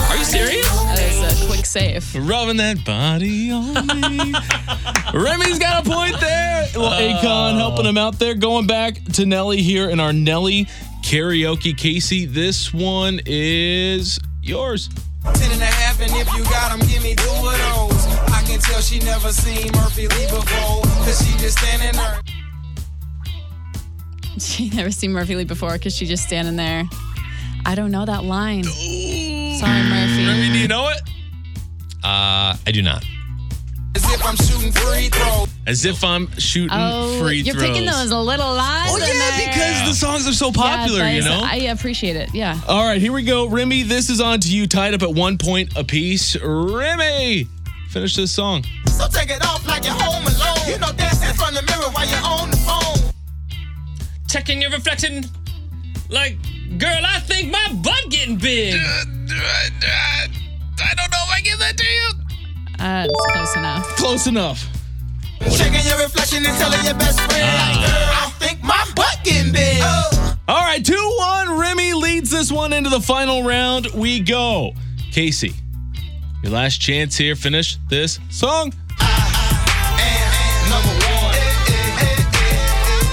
Are 0.09 0.17
you 0.17 0.23
serious? 0.23 0.90
That 1.21 1.33
is 1.33 1.43
a 1.43 1.47
quick 1.47 1.65
save. 1.65 2.15
Rubbing 2.15 2.57
that 2.57 2.83
body 2.83 3.51
on 3.51 3.73
me. 3.87 4.33
Remy's 5.13 5.59
got 5.59 5.85
a 5.85 5.89
point 5.89 6.19
there. 6.19 6.67
Well, 6.75 6.91
Akon 6.99 7.55
helping 7.57 7.85
him 7.85 7.97
out 7.97 8.17
there. 8.19 8.33
Going 8.33 8.65
back 8.67 8.95
to 9.13 9.25
Nelly 9.25 9.61
here 9.61 9.89
in 9.89 9.99
our 9.99 10.13
Nelly 10.13 10.65
karaoke. 11.03 11.77
Casey, 11.77 12.25
this 12.25 12.73
one 12.73 13.19
is 13.25 14.19
yours. 14.41 14.89
Ten 15.35 15.51
and 15.51 15.61
a 15.61 15.65
half, 15.65 16.01
and 16.01 16.11
if 16.13 16.33
you 16.35 16.43
got 16.45 16.71
'em, 16.71 16.79
give 16.87 17.03
me 17.03 17.13
two 17.13 17.29
of 17.29 17.43
those. 17.43 18.05
I 18.33 18.41
can 18.45 18.59
tell 18.59 18.81
she 18.81 18.99
never 18.99 19.31
seen 19.31 19.71
Murphy 19.75 20.07
Lee 20.07 20.25
before, 20.27 20.81
cause 21.05 21.23
she 21.25 21.37
just 21.37 21.57
standing 21.59 21.93
there. 21.93 22.19
She 24.39 24.69
never 24.69 24.89
seen 24.89 25.11
Murphy 25.11 25.35
Lee 25.35 25.43
before 25.43 25.73
because 25.73 25.95
she's 25.95 26.09
just 26.09 26.23
standing 26.23 26.55
there. 26.55 26.85
I 27.63 27.75
don't 27.75 27.91
know 27.91 28.05
that 28.05 28.23
line. 28.23 28.63
Sorry, 28.63 29.83
Murphy. 29.83 30.25
Remy, 30.25 30.51
do 30.53 30.57
you 30.57 30.67
know 30.67 30.89
it? 30.89 31.01
Uh, 32.03 32.55
I 32.65 32.71
do 32.71 32.81
not. 32.81 33.03
As 33.93 34.05
if 34.05 34.25
I'm 34.25 34.35
shooting 34.37 34.71
free 34.71 35.09
throws. 35.09 35.47
As 35.67 35.85
if 35.85 36.03
I'm 36.03 36.31
shooting 36.39 36.69
Oh, 36.71 37.19
free 37.21 37.41
you're 37.41 37.53
throws. 37.55 37.67
picking 37.69 37.85
those 37.85 38.09
a 38.11 38.17
little 38.19 38.53
lines. 38.53 38.89
Oh, 38.93 38.97
yeah, 38.97 39.47
because 39.47 39.87
the 39.89 39.93
songs 39.93 40.27
are 40.27 40.33
so 40.33 40.51
popular, 40.51 40.99
Yeah, 40.99 41.09
you 41.11 41.21
know? 41.23 41.41
I 41.43 41.55
appreciate 41.71 42.15
it. 42.15 42.33
Yeah. 42.33 42.59
All 42.67 42.83
right, 42.85 43.01
here 43.01 43.11
we 43.11 43.23
go. 43.23 43.47
Remy, 43.49 43.83
this 43.83 44.09
is 44.09 44.21
on 44.21 44.39
to 44.39 44.49
you. 44.49 44.65
Tied 44.65 44.93
up 44.93 45.01
at 45.03 45.13
one 45.13 45.37
point 45.37 45.75
apiece. 45.77 46.37
Remy, 46.41 47.47
finish 47.89 48.15
this 48.15 48.31
song. 48.31 48.63
So 48.87 49.07
take 49.07 49.29
it 49.29 49.45
off 49.45 49.67
like 49.67 49.83
you're 49.83 49.93
home 49.93 50.23
alone. 50.25 50.67
You 50.69 50.77
know, 50.79 50.91
dance 50.93 51.21
in 51.27 51.35
front 51.35 51.59
of 51.59 51.65
the 51.65 51.71
mirror 51.71 51.91
while 51.91 52.07
you're 52.07 52.25
on 52.25 52.49
the 52.49 52.57
phone. 52.57 53.11
Checking 54.29 54.61
your 54.61 54.71
reflection. 54.71 55.25
Like, 56.09 56.37
girl, 56.77 57.01
I 57.05 57.19
think 57.19 57.51
my 57.51 57.67
butt 57.83 58.09
getting 58.09 58.37
big. 58.37 58.79
I 60.83 60.93
don't 60.95 61.11
know 61.11 61.23
if 61.23 61.31
I 61.31 61.41
give 61.41 61.59
that 61.59 61.77
to 61.77 61.85
you. 61.85 62.11
Uh, 62.79 63.07
it's 63.09 63.25
close 63.33 63.55
enough. 63.55 63.85
Close 63.97 64.27
enough. 64.27 64.67
Checking 65.57 65.85
your 65.85 65.97
reflection 65.97 66.45
and 66.45 66.57
telling 66.57 66.83
your 66.85 66.93
best 66.95 67.19
friend, 67.21 67.41
like, 67.41 67.87
girl, 67.87 68.09
I 68.13 68.31
think 68.39 68.63
my 68.63 68.85
butt 68.95 69.19
getting 69.23 69.51
big. 69.51 69.79
Oh. 69.81 70.37
All 70.47 70.61
right, 70.61 70.83
2 70.83 70.93
1. 70.93 71.59
Remy 71.59 71.93
leads 71.93 72.29
this 72.29 72.51
one 72.51 72.73
into 72.73 72.89
the 72.89 72.99
final 73.01 73.43
round. 73.43 73.87
We 73.93 74.19
go. 74.19 74.73
Casey, 75.11 75.53
your 76.43 76.51
last 76.51 76.79
chance 76.79 77.17
here. 77.17 77.35
Finish 77.35 77.77
this 77.89 78.19
song. 78.29 78.73
And 79.01 80.69
number 80.69 80.93
one. 81.05 81.35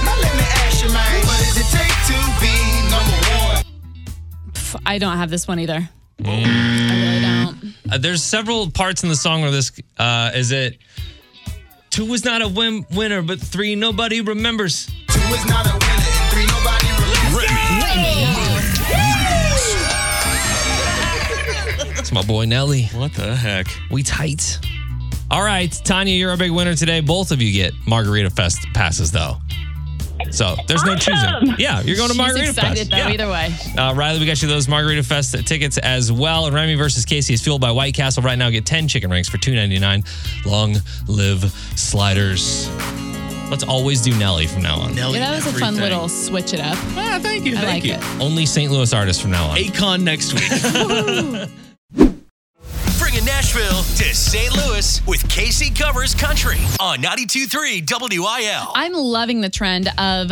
Now 0.05 0.15
let 0.19 0.33
me 0.35 0.43
ask 0.43 0.83
you, 0.83 0.91
man, 0.91 1.25
what 1.25 1.39
does 1.39 1.57
it 1.57 1.69
take 1.75 1.97
to 2.07 2.17
be 2.39 2.53
number 2.89 3.17
one? 3.35 3.63
Pff, 4.53 4.81
I 4.85 4.97
don't 4.97 5.17
have 5.17 5.29
this 5.29 5.47
one 5.47 5.59
either. 5.59 5.89
I 6.23 6.29
really 6.29 6.43
don't. 6.43 7.08
Uh, 7.91 7.97
there's 7.97 8.23
several 8.23 8.69
parts 8.69 9.03
in 9.03 9.09
the 9.09 9.15
song 9.15 9.41
where 9.41 9.51
this 9.51 9.71
uh, 9.97 10.31
is 10.35 10.51
it. 10.51 10.77
Two 11.89 12.05
is 12.13 12.23
not 12.23 12.41
a 12.41 12.47
win- 12.47 12.85
winner, 12.93 13.21
but 13.21 13.39
three 13.39 13.75
nobody 13.75 14.21
remembers. 14.21 14.85
Two 14.85 15.19
is 15.19 15.45
not 15.47 15.65
a 15.65 15.71
winner, 15.73 15.83
and 15.83 16.31
three 16.31 16.45
nobody 16.45 16.87
remembers. 17.33 17.49
It's 21.99 22.11
my 22.11 22.21
boy 22.23 22.45
Nelly. 22.45 22.83
What 22.93 23.13
the 23.13 23.35
heck? 23.35 23.67
We 23.91 24.03
tight. 24.03 24.59
All 25.31 25.43
right, 25.43 25.71
Tanya, 25.83 26.13
you're 26.13 26.31
a 26.31 26.37
big 26.37 26.51
winner 26.51 26.75
today. 26.75 27.01
Both 27.01 27.31
of 27.31 27.41
you 27.41 27.51
get 27.53 27.73
Margarita 27.85 28.29
Fest 28.31 28.59
passes, 28.73 29.11
though. 29.11 29.37
So 30.31 30.55
there's 30.67 30.83
no 30.83 30.95
choosing. 30.95 31.55
Yeah, 31.57 31.81
you're 31.81 31.95
going 31.95 32.09
to 32.09 32.13
She's 32.13 32.17
Margarita 32.17 32.49
excited 32.49 32.77
Fest. 32.77 32.91
though. 32.91 32.97
Yeah. 32.97 33.09
Either 33.09 33.29
way. 33.29 33.53
Uh, 33.77 33.93
Riley, 33.93 34.19
we 34.19 34.25
got 34.25 34.41
you 34.41 34.47
those 34.47 34.67
Margarita 34.67 35.03
Fest 35.03 35.35
tickets 35.47 35.77
as 35.79 36.11
well. 36.11 36.45
And 36.45 36.55
Remy 36.55 36.75
versus 36.75 37.05
Casey 37.05 37.33
is 37.33 37.41
fueled 37.41 37.61
by 37.61 37.71
White 37.71 37.93
Castle. 37.95 38.23
Right 38.23 38.37
now, 38.37 38.49
get 38.49 38.65
10 38.65 38.87
chicken 38.87 39.09
rings 39.09 39.27
for 39.29 39.37
$2.99. 39.37 40.45
Long 40.45 40.75
live 41.07 41.43
sliders. 41.75 42.69
Let's 43.49 43.63
always 43.63 44.01
do 44.01 44.15
Nelly 44.19 44.45
from 44.45 44.61
now 44.61 44.79
on. 44.79 44.93
Nelly, 44.93 45.17
Yeah, 45.17 45.31
that 45.31 45.43
was 45.43 45.55
a 45.55 45.59
fun 45.59 45.75
little 45.75 46.07
switch 46.07 46.53
it 46.53 46.59
up. 46.59 46.77
Ah, 46.95 47.17
thank 47.21 47.45
you. 47.45 47.57
I 47.57 47.61
thank 47.61 47.83
like 47.83 47.85
you. 47.85 47.93
it. 47.93 48.21
Only 48.21 48.45
St. 48.45 48.71
Louis 48.71 48.93
artists 48.93 49.19
from 49.21 49.31
now 49.31 49.47
on. 49.47 49.57
Akon 49.57 50.03
next 50.03 50.33
week. 50.33 51.49
Nashville 53.39 53.83
to 53.95 54.13
St. 54.13 54.53
Louis 54.53 55.07
with 55.07 55.25
Casey 55.29 55.73
Covers 55.73 56.13
Country 56.13 56.57
on 56.77 56.97
92.3 56.97 58.19
WIL. 58.19 58.71
I'm 58.75 58.91
loving 58.91 59.39
the 59.39 59.47
trend 59.47 59.87
of 59.97 60.29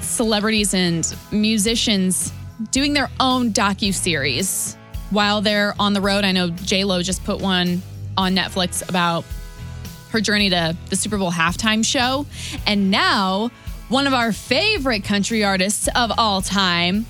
celebrities 0.00 0.74
and 0.74 1.16
musicians 1.30 2.32
doing 2.72 2.92
their 2.92 3.08
own 3.20 3.52
docu 3.52 3.94
series 3.94 4.76
while 5.10 5.40
they're 5.40 5.76
on 5.78 5.92
the 5.92 6.00
road. 6.00 6.24
I 6.24 6.32
know 6.32 6.50
J 6.50 6.82
Lo 6.82 7.02
just 7.02 7.22
put 7.22 7.40
one 7.40 7.82
on 8.18 8.34
Netflix 8.34 8.86
about 8.88 9.24
her 10.10 10.20
journey 10.20 10.50
to 10.50 10.76
the 10.88 10.96
Super 10.96 11.18
Bowl 11.18 11.30
halftime 11.30 11.84
show, 11.84 12.26
and 12.66 12.90
now 12.90 13.52
one 13.90 14.08
of 14.08 14.12
our 14.12 14.32
favorite 14.32 15.04
country 15.04 15.44
artists 15.44 15.88
of 15.94 16.10
all 16.18 16.42
time 16.42 17.06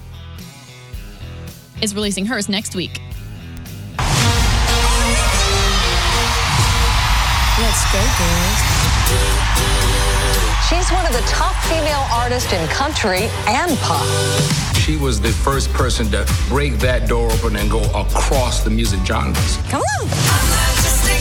is 1.80 1.94
releasing 1.94 2.26
hers 2.26 2.46
next 2.50 2.74
week. 2.74 3.00
Go, 7.92 7.98
girls. 7.98 8.60
She's 10.68 10.90
one 10.92 11.04
of 11.06 11.12
the 11.12 11.24
top 11.26 11.56
female 11.64 12.06
artists 12.12 12.52
in 12.52 12.66
country 12.68 13.28
and 13.48 13.76
pop. 13.78 14.06
She 14.76 14.96
was 14.96 15.20
the 15.20 15.30
first 15.30 15.72
person 15.72 16.06
to 16.12 16.24
break 16.48 16.74
that 16.78 17.08
door 17.08 17.30
open 17.32 17.56
and 17.56 17.70
go 17.70 17.82
across 17.98 18.62
the 18.62 18.70
music 18.70 19.00
genres. 19.04 19.56
Come 19.68 19.82
on. 19.82 20.08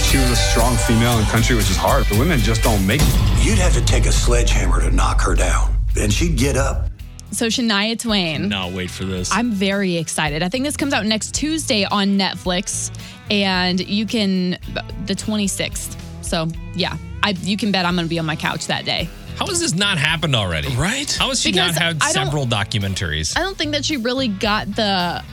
She 0.04 0.18
was 0.18 0.30
a 0.32 0.36
strong 0.36 0.76
female 0.76 1.18
in 1.18 1.26
country, 1.26 1.56
which 1.56 1.70
is 1.70 1.78
hard. 1.78 2.06
The 2.06 2.18
women 2.18 2.40
just 2.40 2.62
don't 2.62 2.86
make 2.86 3.02
it. 3.04 3.46
You'd 3.46 3.58
have 3.60 3.74
to 3.74 3.84
take 3.86 4.06
a 4.06 4.12
sledgehammer 4.12 4.82
to 4.82 4.92
knock 4.92 5.22
her 5.22 5.36
down. 5.36 5.76
And 6.00 6.14
she'd 6.14 6.38
get 6.38 6.56
up. 6.56 6.90
So 7.32 7.48
Shania 7.48 8.00
Twain. 8.00 8.50
now 8.50 8.70
wait 8.70 8.90
for 8.90 9.06
this. 9.06 9.32
I'm 9.32 9.52
very 9.52 9.98
excited. 9.98 10.42
I 10.42 10.50
think 10.50 10.66
this 10.66 10.78
comes 10.78 10.94
out 10.94 11.06
next 11.06 11.36
Tuesday 11.36 11.86
on 11.86 12.18
Netflix, 12.18 12.92
and 13.30 13.80
you 13.80 14.08
can 14.08 14.58
the 15.06 15.14
26th. 15.14 15.99
So 16.30 16.48
yeah, 16.76 16.96
I 17.24 17.32
you 17.42 17.58
can 17.58 17.72
bet 17.72 17.86
I'm 17.86 17.96
going 17.96 18.06
to 18.06 18.10
be 18.10 18.20
on 18.20 18.26
my 18.26 18.36
couch 18.36 18.68
that 18.68 18.86
day. 18.86 19.10
How 19.38 19.48
has 19.48 19.60
this 19.60 19.74
not 19.74 19.98
happened 19.98 20.36
already? 20.36 20.68
Right? 20.76 21.12
How 21.12 21.30
has 21.30 21.42
she 21.42 21.52
Because 21.52 21.74
not 21.76 21.82
had 21.82 21.98
I 22.02 22.14
don't- 22.14 22.26
several 22.26 22.46
documentaries? 22.46 23.36
I 23.36 23.42
don't 23.42 23.58
think 23.58 23.72
that 23.72 23.84
she 23.84 23.98
really 23.98 24.28
got 24.28 24.68
the 24.76 25.24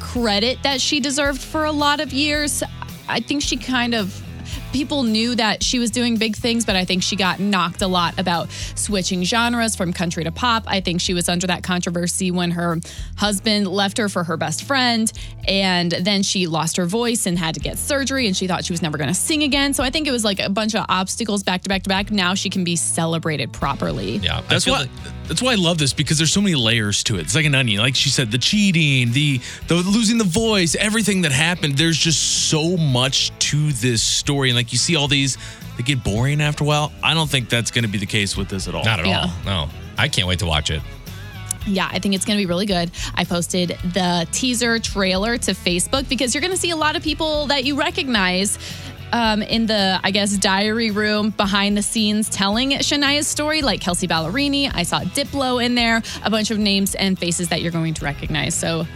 credit 0.00 0.62
that 0.62 0.80
she 0.80 1.00
deserved 1.00 1.40
for 1.40 1.64
a 1.64 1.72
lot 1.72 2.00
of 2.00 2.12
years. 2.12 2.62
I 3.08 3.20
think 3.20 3.42
she 3.42 3.56
kind 3.56 3.94
of 3.94 4.21
people 4.72 5.02
knew 5.02 5.34
that 5.34 5.62
she 5.62 5.78
was 5.78 5.90
doing 5.90 6.16
big 6.16 6.34
things, 6.36 6.64
but 6.64 6.76
I 6.76 6.84
think 6.84 7.02
she 7.02 7.14
got 7.16 7.38
knocked 7.40 7.82
a 7.82 7.86
lot 7.86 8.18
about 8.18 8.50
switching 8.74 9.22
genres 9.22 9.76
from 9.76 9.92
country 9.92 10.24
to 10.24 10.32
pop. 10.32 10.64
I 10.66 10.80
think 10.80 11.00
she 11.00 11.14
was 11.14 11.28
under 11.28 11.46
that 11.46 11.62
controversy 11.62 12.30
when 12.30 12.50
her 12.52 12.78
husband 13.16 13.66
left 13.66 13.98
her 13.98 14.08
for 14.08 14.24
her 14.24 14.36
best 14.36 14.64
friend, 14.64 15.12
and 15.46 15.92
then 15.92 16.22
she 16.22 16.46
lost 16.46 16.76
her 16.76 16.86
voice 16.86 17.26
and 17.26 17.38
had 17.38 17.54
to 17.54 17.60
get 17.60 17.78
surgery, 17.78 18.26
and 18.26 18.36
she 18.36 18.46
thought 18.46 18.64
she 18.64 18.72
was 18.72 18.82
never 18.82 18.96
going 18.98 19.08
to 19.08 19.14
sing 19.14 19.42
again. 19.42 19.74
So 19.74 19.82
I 19.84 19.90
think 19.90 20.06
it 20.08 20.12
was 20.12 20.24
like 20.24 20.40
a 20.40 20.48
bunch 20.48 20.74
of 20.74 20.84
obstacles 20.88 21.42
back 21.42 21.62
to 21.62 21.68
back 21.68 21.82
to 21.84 21.88
back. 21.88 22.10
Now 22.10 22.34
she 22.34 22.48
can 22.50 22.64
be 22.64 22.76
celebrated 22.76 23.52
properly. 23.52 24.16
Yeah, 24.18 24.38
I 24.38 24.40
That's 24.42 24.64
feel 24.64 24.74
why. 24.74 24.80
like- 24.80 24.90
That's 25.32 25.40
why 25.40 25.52
I 25.52 25.54
love 25.54 25.78
this 25.78 25.94
because 25.94 26.18
there's 26.18 26.30
so 26.30 26.42
many 26.42 26.54
layers 26.54 27.02
to 27.04 27.16
it. 27.16 27.22
It's 27.22 27.34
like 27.34 27.46
an 27.46 27.54
onion. 27.54 27.80
Like 27.80 27.94
she 27.94 28.10
said, 28.10 28.30
the 28.30 28.36
cheating, 28.36 29.12
the 29.12 29.40
the 29.66 29.76
losing 29.76 30.18
the 30.18 30.24
voice, 30.24 30.74
everything 30.74 31.22
that 31.22 31.32
happened. 31.32 31.78
There's 31.78 31.96
just 31.96 32.50
so 32.50 32.76
much 32.76 33.32
to 33.48 33.72
this 33.72 34.02
story, 34.02 34.50
and 34.50 34.56
like 34.58 34.72
you 34.72 34.78
see 34.78 34.94
all 34.94 35.08
these, 35.08 35.38
they 35.78 35.84
get 35.84 36.04
boring 36.04 36.42
after 36.42 36.64
a 36.64 36.66
while. 36.66 36.92
I 37.02 37.14
don't 37.14 37.30
think 37.30 37.48
that's 37.48 37.70
going 37.70 37.84
to 37.84 37.90
be 37.90 37.96
the 37.96 38.04
case 38.04 38.36
with 38.36 38.50
this 38.50 38.68
at 38.68 38.74
all. 38.74 38.84
Not 38.84 39.00
at 39.00 39.06
Yeah. 39.06 39.20
all. 39.22 39.30
No. 39.66 39.70
I 39.96 40.08
can't 40.08 40.28
wait 40.28 40.40
to 40.40 40.46
watch 40.46 40.70
it. 40.70 40.82
Yeah, 41.66 41.88
I 41.90 41.98
think 41.98 42.14
it's 42.14 42.26
going 42.26 42.36
to 42.36 42.42
be 42.42 42.46
really 42.46 42.66
good. 42.66 42.90
I 43.14 43.24
posted 43.24 43.68
the 43.94 44.26
teaser 44.32 44.78
trailer 44.80 45.38
to 45.38 45.52
Facebook 45.52 46.08
because 46.10 46.34
you're 46.34 46.42
going 46.42 46.50
to 46.52 46.58
see 46.58 46.70
a 46.72 46.76
lot 46.76 46.94
of 46.94 47.02
people 47.02 47.46
that 47.46 47.64
you 47.64 47.76
recognize 47.78 48.58
um, 49.12 49.42
in 49.42 49.66
the, 49.66 50.00
I 50.02 50.10
guess, 50.10 50.36
diary 50.36 50.90
room 50.90 51.30
behind 51.30 51.76
the 51.76 51.82
scenes 51.82 52.28
telling 52.28 52.70
Shania's 52.70 53.28
story, 53.28 53.62
like 53.62 53.80
Kelsea 53.80 54.08
Ballerini. 54.08 54.70
I 54.74 54.82
saw 54.82 55.00
Diplo 55.00 55.64
in 55.64 55.74
there, 55.74 56.02
a 56.24 56.30
bunch 56.30 56.50
of 56.50 56.58
names 56.58 56.94
and 56.94 57.18
faces 57.18 57.48
that 57.50 57.62
you're 57.62 57.72
going 57.72 57.94
to 57.94 58.04
recognize. 58.04 58.54
So 58.54 58.86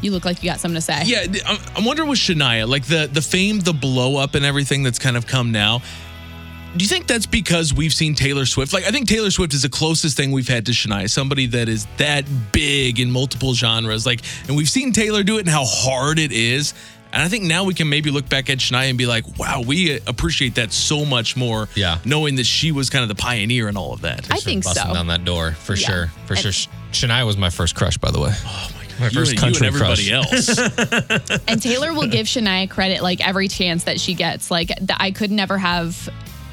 you 0.00 0.12
look 0.12 0.24
like 0.24 0.42
you 0.42 0.48
got 0.48 0.60
something 0.60 0.76
to 0.76 0.80
say. 0.80 1.02
Yeah, 1.04 1.26
I 1.46 1.58
I 1.76 1.86
wonder 1.86 2.04
with 2.04 2.18
Shania, 2.18 2.68
like 2.68 2.86
the 2.86 3.08
the 3.12 3.22
fame, 3.22 3.60
the 3.60 3.72
blow 3.72 4.16
up, 4.16 4.34
and 4.34 4.44
everything 4.44 4.82
that's 4.82 4.98
kind 4.98 5.16
of 5.16 5.26
come 5.26 5.52
now. 5.52 5.82
Do 6.76 6.84
you 6.84 6.88
think 6.88 7.08
that's 7.08 7.26
because 7.26 7.74
we've 7.74 7.92
seen 7.92 8.14
Taylor 8.14 8.46
Swift? 8.46 8.72
Like, 8.72 8.84
I 8.84 8.92
think 8.92 9.08
Taylor 9.08 9.32
Swift 9.32 9.54
is 9.54 9.62
the 9.62 9.68
closest 9.68 10.16
thing 10.16 10.30
we've 10.30 10.46
had 10.46 10.66
to 10.66 10.72
Shania, 10.72 11.10
somebody 11.10 11.46
that 11.46 11.68
is 11.68 11.84
that 11.96 12.24
big 12.52 13.00
in 13.00 13.10
multiple 13.10 13.54
genres. 13.54 14.06
Like, 14.06 14.20
and 14.46 14.56
we've 14.56 14.68
seen 14.68 14.92
Taylor 14.92 15.24
do 15.24 15.38
it 15.38 15.40
and 15.40 15.48
how 15.48 15.64
hard 15.64 16.20
it 16.20 16.30
is. 16.30 16.72
And 17.12 17.22
I 17.22 17.28
think 17.28 17.44
now 17.44 17.64
we 17.64 17.74
can 17.74 17.88
maybe 17.88 18.10
look 18.10 18.28
back 18.28 18.48
at 18.50 18.58
Shania 18.58 18.88
and 18.88 18.96
be 18.96 19.06
like, 19.06 19.24
wow, 19.38 19.62
we 19.66 19.98
appreciate 20.06 20.54
that 20.54 20.72
so 20.72 21.04
much 21.04 21.36
more. 21.36 21.68
Yeah. 21.74 21.98
Knowing 22.04 22.36
that 22.36 22.46
she 22.46 22.70
was 22.72 22.88
kind 22.88 23.02
of 23.02 23.08
the 23.08 23.20
pioneer 23.20 23.68
in 23.68 23.76
all 23.76 23.92
of 23.92 24.02
that. 24.02 24.32
I 24.32 24.36
think 24.38 24.62
Busting 24.64 24.86
so. 24.86 24.94
down 24.94 25.08
that 25.08 25.24
door 25.24 25.52
for 25.52 25.74
Yeah. 25.74 25.86
sure. 25.88 26.06
For 26.26 26.34
And- 26.34 26.42
sure. 26.42 26.52
Shania 26.92 27.26
was 27.26 27.36
my 27.36 27.50
first 27.50 27.74
crush, 27.74 27.98
by 27.98 28.10
the 28.10 28.20
way. 28.20 28.30
Oh 28.32 28.68
my 28.76 28.84
God. 28.84 29.00
My 29.00 29.06
You 29.06 29.10
first 29.12 29.32
and, 29.32 29.40
you 29.40 29.46
and 29.56 29.62
everybody 29.66 30.08
crush. 30.10 30.48
else. 30.58 31.40
And 31.48 31.60
Taylor 31.62 31.92
will 31.94 32.06
give 32.08 32.26
Shania 32.26 32.68
credit 32.68 33.02
like 33.02 33.26
every 33.26 33.48
chance 33.48 33.84
that 33.84 33.98
she 34.00 34.14
gets. 34.14 34.50
Like 34.50 34.68
th- 34.68 34.90
I 34.98 35.10
could 35.10 35.30
never 35.30 35.56
have 35.58 36.08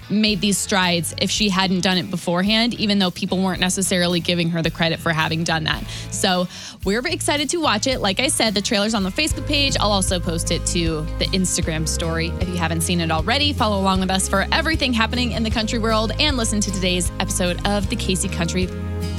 made 0.10 0.42
these 0.42 0.58
strides 0.58 1.14
if 1.22 1.30
she 1.30 1.50
hadn't 1.50 1.82
done 1.82 1.98
it 1.98 2.10
beforehand, 2.10 2.74
even 2.76 3.00
though 3.00 3.12
people 3.12 3.38
weren't 3.42 3.60
necessarily 3.60 4.20
giving 4.20 4.50
her 4.50 4.62
the 4.62 4.72
credit 4.72 5.00
for 5.00 5.12
having 5.12 5.44
done 5.44 5.66
that. 5.66 5.84
So 6.12 6.48
we're 6.84 7.06
excited 7.08 7.50
to 7.52 7.58
watch 7.58 7.88
it. 7.88 8.00
Like 8.00 8.20
I 8.20 8.28
said, 8.28 8.54
the 8.54 8.62
trailer's 8.62 8.94
on 8.94 9.04
the 9.04 9.10
Facebook 9.10 9.48
page. 9.48 9.76
I'll 9.80 9.92
also 9.92 10.20
post 10.20 10.52
it 10.52 10.66
to 10.68 11.02
the 11.20 11.26
Instagram 11.34 11.88
story. 11.88 12.28
If 12.42 12.50
you 12.50 12.58
haven't 12.58 12.82
seen 12.82 13.02
it 13.02 13.12
already, 13.12 13.54
follow 13.54 13.80
along 13.80 14.00
with 14.00 14.12
us 14.12 14.28
for 14.28 14.46
everything 14.52 14.94
happening 14.94 15.32
in 15.32 15.44
the 15.44 15.52
country 15.52 15.80
world 15.80 16.12
and 16.20 16.38
listen 16.38 16.60
to 16.62 16.72
today's 16.72 17.12
episode 17.20 17.66
of 17.68 17.90
the 17.90 17.96
Casey 17.96 18.30
Country 18.30 18.68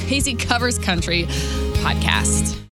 Casey 0.09 0.35
Covers 0.35 0.79
Country 0.79 1.25
podcast. 1.83 2.68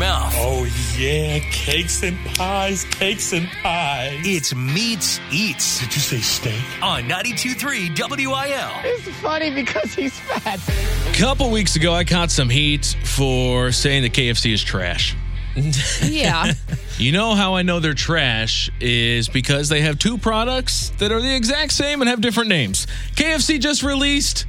Mouth. 0.00 0.32
Oh, 0.38 0.64
yeah, 0.98 1.40
cakes 1.50 2.02
and 2.02 2.16
pies, 2.24 2.84
cakes 2.84 3.34
and 3.34 3.46
pies. 3.62 4.18
It's 4.24 4.54
Meat's 4.54 5.20
Eats 5.30 5.80
Did 5.80 5.94
you 5.94 6.00
say 6.00 6.20
steak? 6.20 6.64
on 6.82 7.02
92.3 7.02 8.26
WIL. 8.26 8.70
It's 8.82 9.08
funny 9.20 9.50
because 9.54 9.92
he's 9.92 10.18
fat. 10.18 10.58
A 11.06 11.18
couple 11.18 11.50
weeks 11.50 11.76
ago, 11.76 11.92
I 11.92 12.04
caught 12.04 12.30
some 12.30 12.48
heat 12.48 12.96
for 13.04 13.72
saying 13.72 14.02
that 14.04 14.14
KFC 14.14 14.54
is 14.54 14.62
trash. 14.64 15.14
Yeah. 16.02 16.52
You 16.96 17.12
know 17.12 17.34
how 17.34 17.54
I 17.56 17.62
know 17.62 17.78
they're 17.78 17.92
trash 17.92 18.70
is 18.80 19.28
because 19.28 19.68
they 19.68 19.82
have 19.82 19.98
two 19.98 20.16
products 20.16 20.90
that 20.98 21.12
are 21.12 21.20
the 21.20 21.34
exact 21.36 21.72
same 21.72 22.00
and 22.00 22.08
have 22.08 22.22
different 22.22 22.48
names. 22.48 22.86
KFC 23.16 23.60
just 23.60 23.82
released, 23.82 24.46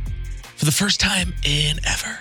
for 0.56 0.64
the 0.64 0.72
first 0.72 1.02
time 1.02 1.34
in 1.44 1.78
ever, 1.86 2.20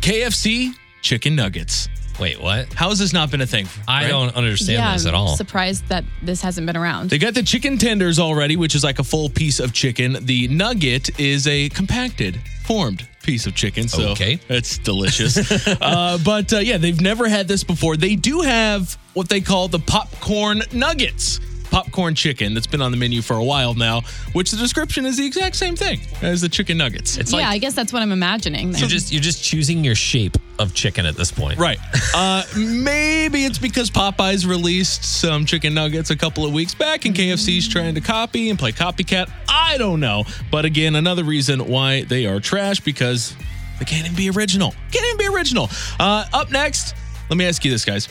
KFC 0.00 0.72
chicken 1.02 1.36
nuggets. 1.36 1.88
Wait, 2.22 2.40
what? 2.40 2.72
How 2.72 2.88
has 2.90 3.00
this 3.00 3.12
not 3.12 3.32
been 3.32 3.40
a 3.40 3.46
thing? 3.46 3.66
I 3.88 4.02
right? 4.04 4.08
don't 4.08 4.36
understand 4.36 4.78
yeah, 4.78 4.92
this 4.92 5.06
at 5.06 5.12
all. 5.14 5.30
I'm 5.30 5.36
surprised 5.36 5.88
that 5.88 6.04
this 6.22 6.40
hasn't 6.40 6.68
been 6.68 6.76
around. 6.76 7.10
They 7.10 7.18
got 7.18 7.34
the 7.34 7.42
chicken 7.42 7.78
tenders 7.78 8.20
already, 8.20 8.54
which 8.54 8.76
is 8.76 8.84
like 8.84 9.00
a 9.00 9.04
full 9.04 9.28
piece 9.28 9.58
of 9.58 9.72
chicken. 9.72 10.16
The 10.20 10.46
nugget 10.46 11.18
is 11.18 11.48
a 11.48 11.68
compacted, 11.70 12.40
formed 12.64 13.08
piece 13.24 13.46
of 13.46 13.56
chicken. 13.56 13.88
So 13.88 14.10
Okay. 14.10 14.38
it's 14.48 14.78
delicious. 14.78 15.36
uh, 15.80 16.16
but 16.24 16.52
uh, 16.52 16.58
yeah, 16.58 16.76
they've 16.76 17.00
never 17.00 17.28
had 17.28 17.48
this 17.48 17.64
before. 17.64 17.96
They 17.96 18.14
do 18.14 18.42
have 18.42 18.96
what 19.14 19.28
they 19.28 19.40
call 19.40 19.66
the 19.66 19.80
popcorn 19.80 20.62
nuggets. 20.72 21.40
Popcorn 21.72 22.14
chicken 22.14 22.52
that's 22.52 22.66
been 22.66 22.82
on 22.82 22.90
the 22.90 22.98
menu 22.98 23.22
for 23.22 23.36
a 23.36 23.44
while 23.44 23.72
now, 23.72 24.02
which 24.34 24.50
the 24.50 24.58
description 24.58 25.06
is 25.06 25.16
the 25.16 25.24
exact 25.24 25.56
same 25.56 25.74
thing 25.74 26.00
as 26.20 26.42
the 26.42 26.48
chicken 26.48 26.76
nuggets. 26.76 27.16
It's 27.16 27.32
yeah, 27.32 27.38
like 27.38 27.46
I 27.46 27.56
guess 27.56 27.74
that's 27.74 27.94
what 27.94 28.02
I'm 28.02 28.12
imagining. 28.12 28.74
you're 28.74 28.88
just 28.88 29.10
you're 29.10 29.22
just 29.22 29.42
choosing 29.42 29.82
your 29.82 29.94
shape 29.94 30.36
of 30.58 30.74
chicken 30.74 31.06
at 31.06 31.16
this 31.16 31.32
point. 31.32 31.58
Right. 31.58 31.78
Uh, 32.14 32.44
maybe 32.56 33.44
it's 33.46 33.58
because 33.58 33.90
Popeyes 33.90 34.46
released 34.46 35.02
some 35.02 35.46
chicken 35.46 35.72
nuggets 35.72 36.10
a 36.10 36.16
couple 36.16 36.44
of 36.44 36.52
weeks 36.52 36.74
back 36.74 37.06
and 37.06 37.14
KFC's 37.14 37.66
trying 37.66 37.94
to 37.94 38.02
copy 38.02 38.50
and 38.50 38.58
play 38.58 38.70
copycat. 38.70 39.30
I 39.48 39.78
don't 39.78 39.98
know. 39.98 40.24
But 40.50 40.66
again, 40.66 40.94
another 40.94 41.24
reason 41.24 41.66
why 41.66 42.02
they 42.02 42.26
are 42.26 42.38
trash 42.38 42.80
because 42.80 43.34
they 43.78 43.86
can't 43.86 44.04
even 44.04 44.16
be 44.16 44.28
original. 44.28 44.74
Can't 44.92 45.06
even 45.06 45.16
be 45.16 45.26
original. 45.34 45.70
Uh, 45.98 46.26
up 46.34 46.50
next, 46.50 46.94
let 47.30 47.38
me 47.38 47.46
ask 47.46 47.64
you 47.64 47.70
this, 47.70 47.84
guys. 47.84 48.08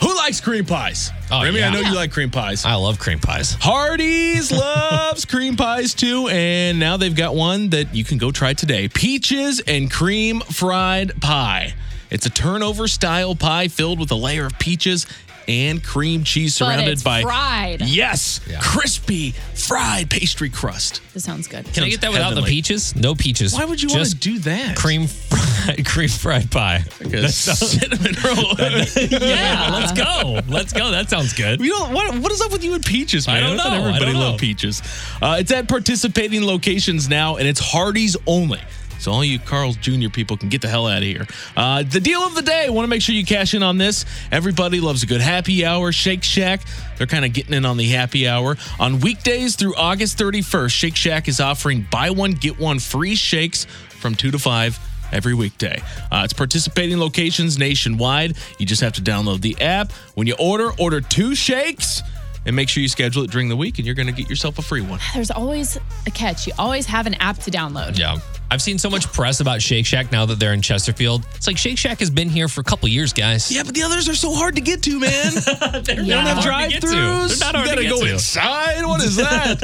Who 0.00 0.14
likes 0.16 0.40
cream 0.40 0.64
pies? 0.64 1.10
Oh, 1.30 1.42
Remy, 1.42 1.62
I 1.62 1.72
know 1.72 1.80
you 1.80 1.94
like 1.94 2.12
cream 2.12 2.30
pies. 2.30 2.64
I 2.64 2.74
love 2.74 2.98
cream 2.98 3.18
pies. 3.18 3.56
Hardee's 3.60 4.52
loves 4.52 5.24
cream 5.24 5.56
pies 5.56 5.94
too, 5.94 6.28
and 6.28 6.78
now 6.78 6.96
they've 6.96 7.14
got 7.14 7.34
one 7.34 7.70
that 7.70 7.94
you 7.94 8.04
can 8.04 8.18
go 8.18 8.30
try 8.30 8.52
today 8.54 8.88
peaches 8.88 9.60
and 9.66 9.90
cream 9.90 10.40
fried 10.40 11.20
pie. 11.20 11.74
It's 12.10 12.24
a 12.26 12.30
turnover 12.30 12.88
style 12.88 13.34
pie 13.34 13.68
filled 13.68 14.00
with 14.00 14.10
a 14.10 14.14
layer 14.14 14.46
of 14.46 14.58
peaches 14.58 15.06
and 15.48 15.82
cream 15.82 16.22
cheese 16.24 16.58
But 16.58 16.66
surrounded 16.66 16.88
it's 16.92 17.02
by 17.02 17.22
fried. 17.22 17.80
yes, 17.82 18.40
Yeah. 18.48 18.60
crispy 18.60 19.32
fried 19.54 20.10
pastry 20.10 20.50
crust. 20.50 21.00
This 21.14 21.24
sounds 21.24 21.46
good. 21.48 21.64
Can 21.72 21.84
I 21.84 21.88
get 21.88 22.02
that 22.02 22.12
without 22.12 22.34
the 22.34 22.42
peaches? 22.42 22.94
No 22.94 23.14
peaches. 23.14 23.54
Why 23.54 23.64
would 23.64 23.80
you 23.82 23.88
want 23.88 23.98
to 24.00 24.04
Just 24.10 24.20
do 24.20 24.38
that? 24.40 24.76
cream 24.76 25.06
fried 25.06 25.86
cream 25.86 26.08
fried 26.08 26.50
pie? 26.50 26.84
Like 27.02 27.14
a 27.14 27.28
cinnamon 27.32 28.14
roll. 28.24 28.54
Yeah, 29.18 29.70
let's 29.72 29.92
go. 29.92 30.40
Let's 30.48 30.72
go. 30.72 30.90
That 30.90 31.08
sounds 31.10 31.32
good. 31.32 31.60
You 31.60 31.70
know 31.70 31.90
what? 31.90 32.18
What 32.18 32.32
is 32.32 32.40
up 32.40 32.52
with 32.52 32.62
you 32.64 32.74
and 32.74 32.84
peaches, 32.84 33.26
man? 33.26 33.36
I 33.42 33.46
don't 33.46 33.56
thought 33.56 33.70
know. 33.70 33.84
I 33.84 33.88
Everybody 33.88 34.12
don't 34.12 34.20
love 34.20 34.32
know. 34.34 34.38
peaches. 34.38 34.82
Uh, 35.22 35.36
it's 35.40 35.50
at 35.50 35.68
participating 35.68 36.44
locations 36.44 37.08
now, 37.08 37.36
and 37.36 37.46
it's 37.48 37.60
Hardee's 37.60 38.16
only. 38.26 38.60
So 38.98 39.12
all 39.12 39.24
you 39.24 39.38
Carl's 39.38 39.76
Jr. 39.76 40.08
people 40.08 40.36
can 40.36 40.48
get 40.48 40.62
the 40.62 40.68
hell 40.68 40.86
out 40.86 40.98
of 40.98 41.04
here. 41.04 41.26
Uh, 41.56 41.82
the 41.82 42.00
deal 42.00 42.20
of 42.20 42.34
the 42.34 42.42
day. 42.42 42.68
Want 42.68 42.84
to 42.84 42.88
make 42.88 43.02
sure 43.02 43.14
you 43.14 43.24
cash 43.24 43.54
in 43.54 43.62
on 43.62 43.78
this. 43.78 44.04
Everybody 44.30 44.80
loves 44.80 45.02
a 45.02 45.06
good 45.06 45.20
happy 45.20 45.64
hour. 45.64 45.92
Shake 45.92 46.22
Shack. 46.22 46.62
They're 46.96 47.06
kind 47.06 47.24
of 47.24 47.32
getting 47.32 47.54
in 47.54 47.64
on 47.64 47.76
the 47.76 47.88
happy 47.88 48.26
hour 48.28 48.56
on 48.78 49.00
weekdays 49.00 49.56
through 49.56 49.76
August 49.76 50.18
31st. 50.18 50.70
Shake 50.70 50.96
Shack 50.96 51.28
is 51.28 51.40
offering 51.40 51.86
buy 51.90 52.10
one 52.10 52.32
get 52.32 52.58
one 52.58 52.78
free 52.78 53.14
shakes 53.14 53.64
from 53.64 54.14
two 54.14 54.30
to 54.30 54.38
five 54.38 54.78
every 55.12 55.34
weekday. 55.34 55.80
Uh, 56.10 56.22
it's 56.24 56.32
participating 56.32 56.98
locations 56.98 57.58
nationwide. 57.58 58.36
You 58.58 58.66
just 58.66 58.82
have 58.82 58.94
to 58.94 59.02
download 59.02 59.40
the 59.40 59.60
app. 59.60 59.92
When 60.14 60.26
you 60.26 60.34
order, 60.38 60.70
order 60.78 61.00
two 61.00 61.34
shakes 61.34 62.02
and 62.46 62.54
make 62.54 62.68
sure 62.68 62.82
you 62.82 62.88
schedule 62.88 63.24
it 63.24 63.30
during 63.30 63.48
the 63.48 63.56
week, 63.56 63.78
and 63.78 63.86
you're 63.86 63.94
going 63.94 64.06
to 64.06 64.12
get 64.12 64.28
yourself 64.28 64.58
a 64.58 64.62
free 64.62 64.80
one. 64.80 65.00
There's 65.14 65.30
always 65.30 65.78
a 66.06 66.10
catch. 66.10 66.46
You 66.46 66.52
always 66.58 66.86
have 66.86 67.06
an 67.06 67.14
app 67.14 67.38
to 67.38 67.50
download. 67.50 67.98
Yeah. 67.98 68.18
I've 68.50 68.62
seen 68.62 68.78
so 68.78 68.88
much 68.88 69.12
press 69.12 69.40
about 69.40 69.60
Shake 69.60 69.84
Shack 69.84 70.10
now 70.10 70.24
that 70.24 70.38
they're 70.40 70.54
in 70.54 70.62
Chesterfield. 70.62 71.26
It's 71.34 71.46
like 71.46 71.58
Shake 71.58 71.76
Shack 71.76 71.98
has 72.00 72.08
been 72.08 72.30
here 72.30 72.48
for 72.48 72.62
a 72.62 72.64
couple 72.64 72.88
years, 72.88 73.12
guys. 73.12 73.52
Yeah, 73.52 73.62
but 73.62 73.74
the 73.74 73.82
others 73.82 74.08
are 74.08 74.14
so 74.14 74.32
hard 74.32 74.54
to 74.54 74.62
get 74.62 74.82
to, 74.84 74.98
man. 74.98 75.32
They're 75.84 76.00
You 76.00 76.12
don't 76.14 76.24
have 76.24 76.38
hard 76.38 76.42
to 76.42 76.48
drive 76.48 76.70
get 76.70 76.80
to. 76.80 76.86
throughs. 76.86 77.38
They're 77.38 77.52
not 77.52 77.54
hard 77.56 77.68
you 77.68 77.76
to 77.76 77.82
gotta 77.82 77.88
get 77.88 78.00
go 78.00 78.06
to. 78.06 78.12
inside. 78.14 78.86
What 78.86 79.04
is 79.04 79.16
that? 79.16 79.60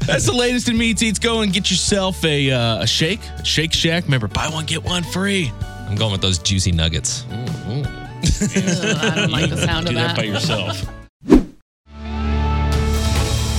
That's 0.06 0.24
the 0.24 0.32
latest 0.32 0.70
in 0.70 0.78
meats 0.78 1.02
eats. 1.02 1.18
Go 1.18 1.42
and 1.42 1.52
get 1.52 1.70
yourself 1.70 2.24
a 2.24 2.50
uh, 2.50 2.82
a 2.82 2.86
shake, 2.86 3.20
a 3.38 3.44
Shake 3.44 3.74
Shack. 3.74 4.04
Remember, 4.04 4.26
buy 4.28 4.48
one 4.48 4.64
get 4.64 4.82
one 4.82 5.02
free. 5.02 5.52
I'm 5.86 5.94
going 5.94 6.12
with 6.12 6.22
those 6.22 6.38
juicy 6.38 6.72
nuggets. 6.72 7.26
Ugh, 7.30 7.86
I 7.86 9.12
don't 9.16 9.30
like 9.30 9.50
the 9.50 9.56
sound 9.66 9.88
of 9.88 9.94
that 9.94 10.16
Do 10.16 10.16
that. 10.16 10.16
by 10.16 10.22
yourself. 10.22 10.82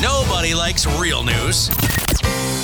Nobody 0.01 0.53
likes 0.55 0.85
real 0.99 1.23
news. 1.23 1.69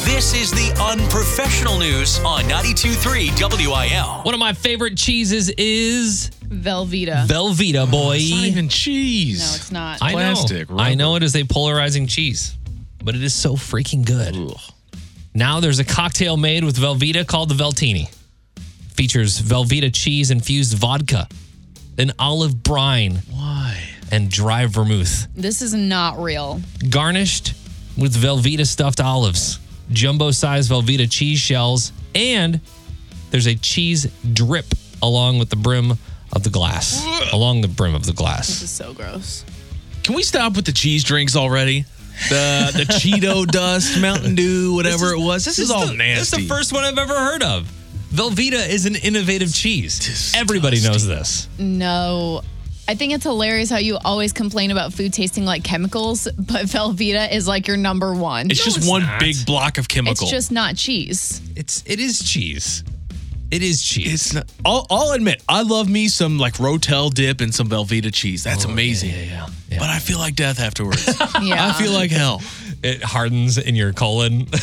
This 0.10 0.34
is 0.34 0.52
the 0.52 0.76
unprofessional 0.84 1.78
news 1.78 2.20
on 2.26 2.44
92.3 2.46 3.30
WIL. 3.68 4.24
One 4.24 4.34
of 4.34 4.40
my 4.40 4.54
favorite 4.54 4.98
cheeses 4.98 5.50
is 5.52 6.32
Velveeta. 6.46 7.26
Velveeta, 7.28 7.90
boy. 7.90 8.18
It's 8.20 8.32
not 8.32 8.44
even 8.46 8.70
cheese. 8.70 9.40
no, 9.40 9.56
it's 9.56 9.72
not. 9.72 10.00
I 10.02 10.12
know. 10.12 10.18
plastic, 10.18 10.68
I 10.72 10.96
know 10.96 11.16
it 11.16 11.24
is 11.24 11.36
a 11.36 11.44
polarizing 11.46 12.08
cheese, 12.08 12.58
but 13.04 13.16
it 13.16 13.24
is 13.24 13.34
so 13.34 13.54
freaking 13.54 14.04
good. 14.06 14.36
Now 15.34 15.60
there's 15.62 15.80
a 15.80 15.86
cocktail 15.86 16.36
made 16.38 16.64
with 16.66 16.76
Velveeta 16.78 17.26
called 17.26 17.50
the 17.50 17.56
Veltini. 17.56 18.10
Features 18.96 19.40
Velveeta 19.40 19.94
cheese 19.94 20.32
infused 20.32 20.76
vodka, 20.78 21.28
an 21.98 22.12
olive 22.20 22.62
brine, 22.64 23.22
Why? 23.30 23.80
and 24.12 24.30
dry 24.30 24.66
vermouth, 24.66 25.28
This 25.36 25.62
is 25.62 25.74
not 25.74 26.20
real. 26.20 26.60
garnished 26.90 27.54
with 27.96 28.16
Velveeta 28.16 28.66
stuffed 28.68 29.00
olives. 29.00 29.60
Jumbo 29.92 30.32
size 30.32 30.70
Velveeta 30.70 31.10
cheese 31.10 31.40
shells, 31.40 31.92
and 32.16 32.62
there's 33.32 33.48
a 33.48 33.56
cheese 33.56 34.08
drip 34.34 34.66
along 35.02 35.40
with 35.40 35.50
the 35.50 35.56
brim 35.56 35.92
of 36.34 36.44
the 36.44 36.50
glass. 36.50 37.06
along 37.34 37.62
the 37.62 37.68
brim 37.68 37.96
of 37.96 38.06
the 38.06 38.14
glass. 38.14 38.48
This 38.48 38.64
is 38.64 38.70
so 38.70 38.94
gross. 38.94 39.46
Can 40.04 40.16
we 40.16 40.24
stop 40.24 40.56
with 40.56 40.66
the 40.66 40.72
cheese 40.72 41.04
drinks 41.04 41.36
already? 41.36 41.86
The 42.30 42.72
the 42.76 42.84
Cheeto 43.00 43.46
dust, 43.48 44.00
Mountain 44.00 44.36
Dew, 44.36 44.74
whatever 44.74 45.12
it 45.14 45.20
was. 45.20 45.46
This, 45.46 45.60
is 45.60 45.72
all 45.72 45.88
the, 45.88 45.94
nasty. 45.94 46.20
This 46.20 46.34
is 46.34 46.48
the 46.48 46.54
first 46.54 46.74
one 46.74 46.84
I've 46.84 46.98
ever 46.98 47.14
heard 47.14 47.44
of. 47.44 47.72
Velveeta 48.10 48.68
is 48.68 48.86
an 48.86 48.96
innovative 48.96 49.54
cheese. 49.54 50.34
Everybody 50.36 50.82
knows 50.82 51.06
this. 51.06 51.48
No. 51.60 52.42
I 52.90 52.96
think 52.96 53.14
it's 53.14 53.24
hilarious 53.24 53.70
how 53.70 53.78
you 53.78 54.00
always 54.04 54.34
complain 54.34 54.72
about 54.72 54.94
food 54.94 55.14
tasting 55.14 55.46
like 55.46 55.64
chemicals, 55.64 56.28
but 56.38 56.66
Velveeta 56.66 57.32
is 57.32 57.48
like 57.48 57.68
your 57.68 57.78
number 57.78 58.16
one. 58.16 58.50
It's 58.50 58.66
just 58.66 58.90
one 58.90 59.08
big 59.20 59.36
block 59.46 59.78
of 59.78 59.88
chemical. 59.88 60.24
It's 60.24 60.32
just 60.32 60.52
not 60.52 60.76
cheese. 60.76 61.40
It's 61.56 61.84
it 61.86 62.00
is 62.00 62.20
cheese. 62.20 62.84
It 63.52 63.62
is 63.62 63.84
cheese. 63.84 64.14
It's 64.14 64.34
not. 64.34 64.52
I'll, 64.66 64.88
I'll 64.90 65.12
admit, 65.12 65.44
I 65.48 65.62
love 65.62 65.88
me 65.88 66.08
some 66.08 66.40
like 66.40 66.56
Rotel 66.56 67.14
dip 67.14 67.42
and 67.42 67.54
some 67.54 67.70
Velveeta 67.70 68.12
cheese. 68.12 68.44
That's 68.44 68.66
oh, 68.66 68.70
amazing. 68.70 69.12
Oh, 69.12 69.18
yeah, 69.18 69.48
yeah, 69.70 69.80
But 69.80 69.90
I 69.90 70.00
feel 70.00 70.18
like 70.18 70.36
death 70.36 70.60
afterwards. 70.60 71.06
Yeah. 71.44 71.68
I 71.68 71.74
feel 71.74 71.92
like 71.92 72.10
hell. 72.10 72.42
It 72.82 73.04
hardens 73.04 73.58
in 73.58 73.76
your 73.76 73.92
colon. 73.92 74.48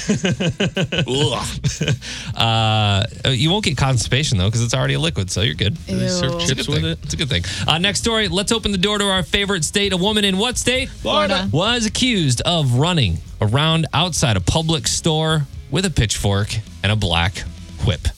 uh, 2.35 3.05
you 3.29 3.51
won't 3.51 3.65
get 3.65 3.77
constipation 3.77 4.39
though 4.39 4.47
because 4.47 4.63
it's 4.63 4.75
already 4.75 4.95
a 4.95 5.01
liquid, 5.01 5.31
so 5.31 5.43
you're 5.43 5.55
good. 5.55 5.77
They 5.77 6.09
serve 6.09 6.33
Ew. 6.33 6.37
It's 6.39 6.51
a 6.51 6.55
chips 6.55 6.67
good 6.67 6.73
with 6.73 6.83
thing. 6.83 6.93
it. 6.93 6.99
It's 7.05 7.15
a 7.15 7.17
good 7.17 7.29
thing. 7.29 7.45
Uh, 7.69 7.79
next 7.79 8.01
story. 8.01 8.29
Let's 8.29 8.53
open 8.53 8.73
the 8.73 8.79
door 8.79 8.99
to 8.99 9.05
our 9.05 9.23
favorite 9.23 9.65
state. 9.65 9.93
A 9.93 9.97
woman 9.97 10.25
in 10.25 10.39
what 10.39 10.57
state? 10.57 10.89
Florida. 10.89 11.49
Was 11.53 11.87
accused 11.87 12.41
of 12.43 12.75
running 12.75 13.19
around 13.41 13.87
outside 13.93 14.37
a 14.37 14.41
public 14.41 14.87
store 14.87 15.47
with 15.71 15.85
a 15.85 15.91
pitchfork 15.91 16.55
and 16.83 16.91
a 16.91 16.97
black 16.97 17.39
whip. 17.85 18.09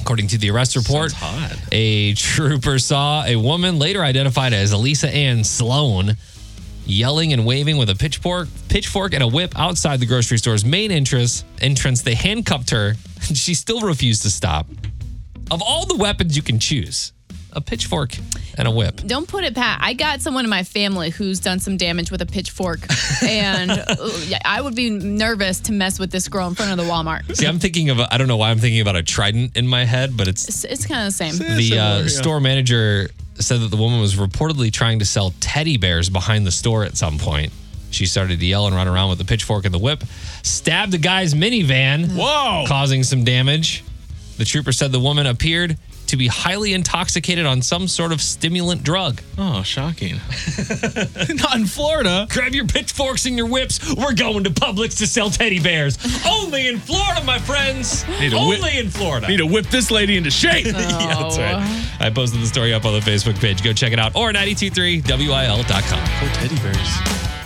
According 0.00 0.28
to 0.28 0.38
the 0.38 0.50
arrest 0.50 0.74
report, 0.74 1.12
a 1.70 2.14
trooper 2.14 2.78
saw 2.78 3.24
a 3.24 3.36
woman 3.36 3.78
later 3.78 4.02
identified 4.02 4.54
as 4.54 4.72
Elisa 4.72 5.08
Ann 5.08 5.44
Sloan 5.44 6.16
yelling 6.88 7.32
and 7.32 7.46
waving 7.46 7.76
with 7.76 7.90
a 7.90 7.94
pitchfork, 7.94 8.48
pitchfork 8.68 9.12
and 9.14 9.22
a 9.22 9.28
whip 9.28 9.52
outside 9.58 10.00
the 10.00 10.06
grocery 10.06 10.38
store's 10.38 10.64
main 10.64 10.90
entrance. 10.90 11.44
Entrance. 11.60 12.02
They 12.02 12.14
handcuffed 12.14 12.70
her, 12.70 12.94
and 13.28 13.36
she 13.36 13.54
still 13.54 13.80
refused 13.80 14.22
to 14.22 14.30
stop. 14.30 14.66
Of 15.50 15.62
all 15.62 15.86
the 15.86 15.96
weapons 15.96 16.36
you 16.36 16.42
can 16.42 16.58
choose, 16.58 17.12
a 17.52 17.60
pitchfork 17.60 18.14
and 18.58 18.68
a 18.68 18.70
whip. 18.70 18.96
Don't 19.06 19.26
put 19.26 19.44
it 19.44 19.54
pat. 19.54 19.78
I 19.80 19.94
got 19.94 20.20
someone 20.20 20.44
in 20.44 20.50
my 20.50 20.62
family 20.62 21.08
who's 21.10 21.40
done 21.40 21.58
some 21.58 21.76
damage 21.78 22.10
with 22.10 22.20
a 22.20 22.26
pitchfork, 22.26 22.80
and 23.22 23.70
I 24.44 24.60
would 24.60 24.74
be 24.74 24.90
nervous 24.90 25.60
to 25.60 25.72
mess 25.72 25.98
with 25.98 26.10
this 26.10 26.28
girl 26.28 26.48
in 26.48 26.54
front 26.54 26.70
of 26.72 26.76
the 26.76 26.90
Walmart. 26.90 27.34
See, 27.36 27.46
I'm 27.46 27.58
thinking 27.58 27.88
of. 27.90 27.98
A, 27.98 28.12
I 28.12 28.18
don't 28.18 28.28
know 28.28 28.36
why 28.36 28.50
I'm 28.50 28.58
thinking 28.58 28.80
about 28.80 28.96
a 28.96 29.02
trident 29.02 29.56
in 29.56 29.66
my 29.66 29.84
head, 29.84 30.16
but 30.16 30.28
it's 30.28 30.48
It's, 30.48 30.64
it's 30.64 30.86
kind 30.86 31.06
of 31.06 31.16
the 31.16 31.30
same. 31.32 31.56
the 31.56 31.78
uh, 31.78 32.08
store 32.08 32.40
manager 32.40 33.08
said 33.40 33.60
that 33.60 33.68
the 33.70 33.76
woman 33.76 34.00
was 34.00 34.16
reportedly 34.16 34.72
trying 34.72 34.98
to 34.98 35.04
sell 35.04 35.32
teddy 35.40 35.76
bears 35.76 36.08
behind 36.10 36.46
the 36.46 36.50
store 36.50 36.84
at 36.84 36.96
some 36.96 37.18
point. 37.18 37.52
She 37.90 38.06
started 38.06 38.40
to 38.40 38.46
yell 38.46 38.66
and 38.66 38.76
run 38.76 38.86
around 38.88 39.08
with 39.10 39.18
the 39.18 39.24
pitchfork 39.24 39.64
and 39.64 39.72
the 39.72 39.78
whip, 39.78 40.04
stabbed 40.42 40.92
the 40.92 40.98
guy's 40.98 41.34
minivan, 41.34 42.16
Whoa. 42.16 42.64
causing 42.68 43.02
some 43.02 43.24
damage. 43.24 43.82
The 44.36 44.44
trooper 44.44 44.72
said 44.72 44.92
the 44.92 45.00
woman 45.00 45.26
appeared 45.26 45.78
to 46.08 46.16
be 46.16 46.26
highly 46.26 46.72
intoxicated 46.74 47.46
on 47.46 47.62
some 47.62 47.88
sort 47.88 48.12
of 48.12 48.20
stimulant 48.20 48.82
drug. 48.82 49.20
Oh, 49.36 49.62
shocking. 49.62 50.16
Not 51.34 51.56
in 51.56 51.66
Florida. 51.66 52.26
Grab 52.30 52.54
your 52.54 52.66
pitchforks 52.66 53.26
and 53.26 53.36
your 53.36 53.46
whips. 53.46 53.94
We're 53.94 54.14
going 54.14 54.44
to 54.44 54.50
Publix 54.50 54.98
to 54.98 55.06
sell 55.06 55.30
teddy 55.30 55.60
bears. 55.60 55.98
Only 56.26 56.68
in 56.68 56.78
Florida, 56.78 57.22
my 57.24 57.38
friends. 57.38 58.06
Need 58.20 58.34
Only 58.34 58.60
whip- 58.60 58.74
in 58.74 58.90
Florida. 58.90 59.28
Need 59.28 59.38
to 59.38 59.46
whip 59.46 59.66
this 59.66 59.90
lady 59.90 60.16
into 60.16 60.30
shape. 60.30 60.66
yeah, 60.66 60.72
that's 60.72 61.38
right. 61.38 61.56
Oh. 61.56 61.96
I 62.00 62.10
posted 62.10 62.40
the 62.40 62.46
story 62.46 62.72
up 62.74 62.84
on 62.84 62.92
the 62.94 63.00
Facebook 63.00 63.38
page. 63.40 63.62
Go 63.62 63.72
check 63.72 63.92
it 63.92 63.98
out 63.98 64.16
or 64.16 64.32
923wil.com. 64.32 66.08
Poor 66.18 66.28
teddy 66.34 66.56
bears. 66.56 67.37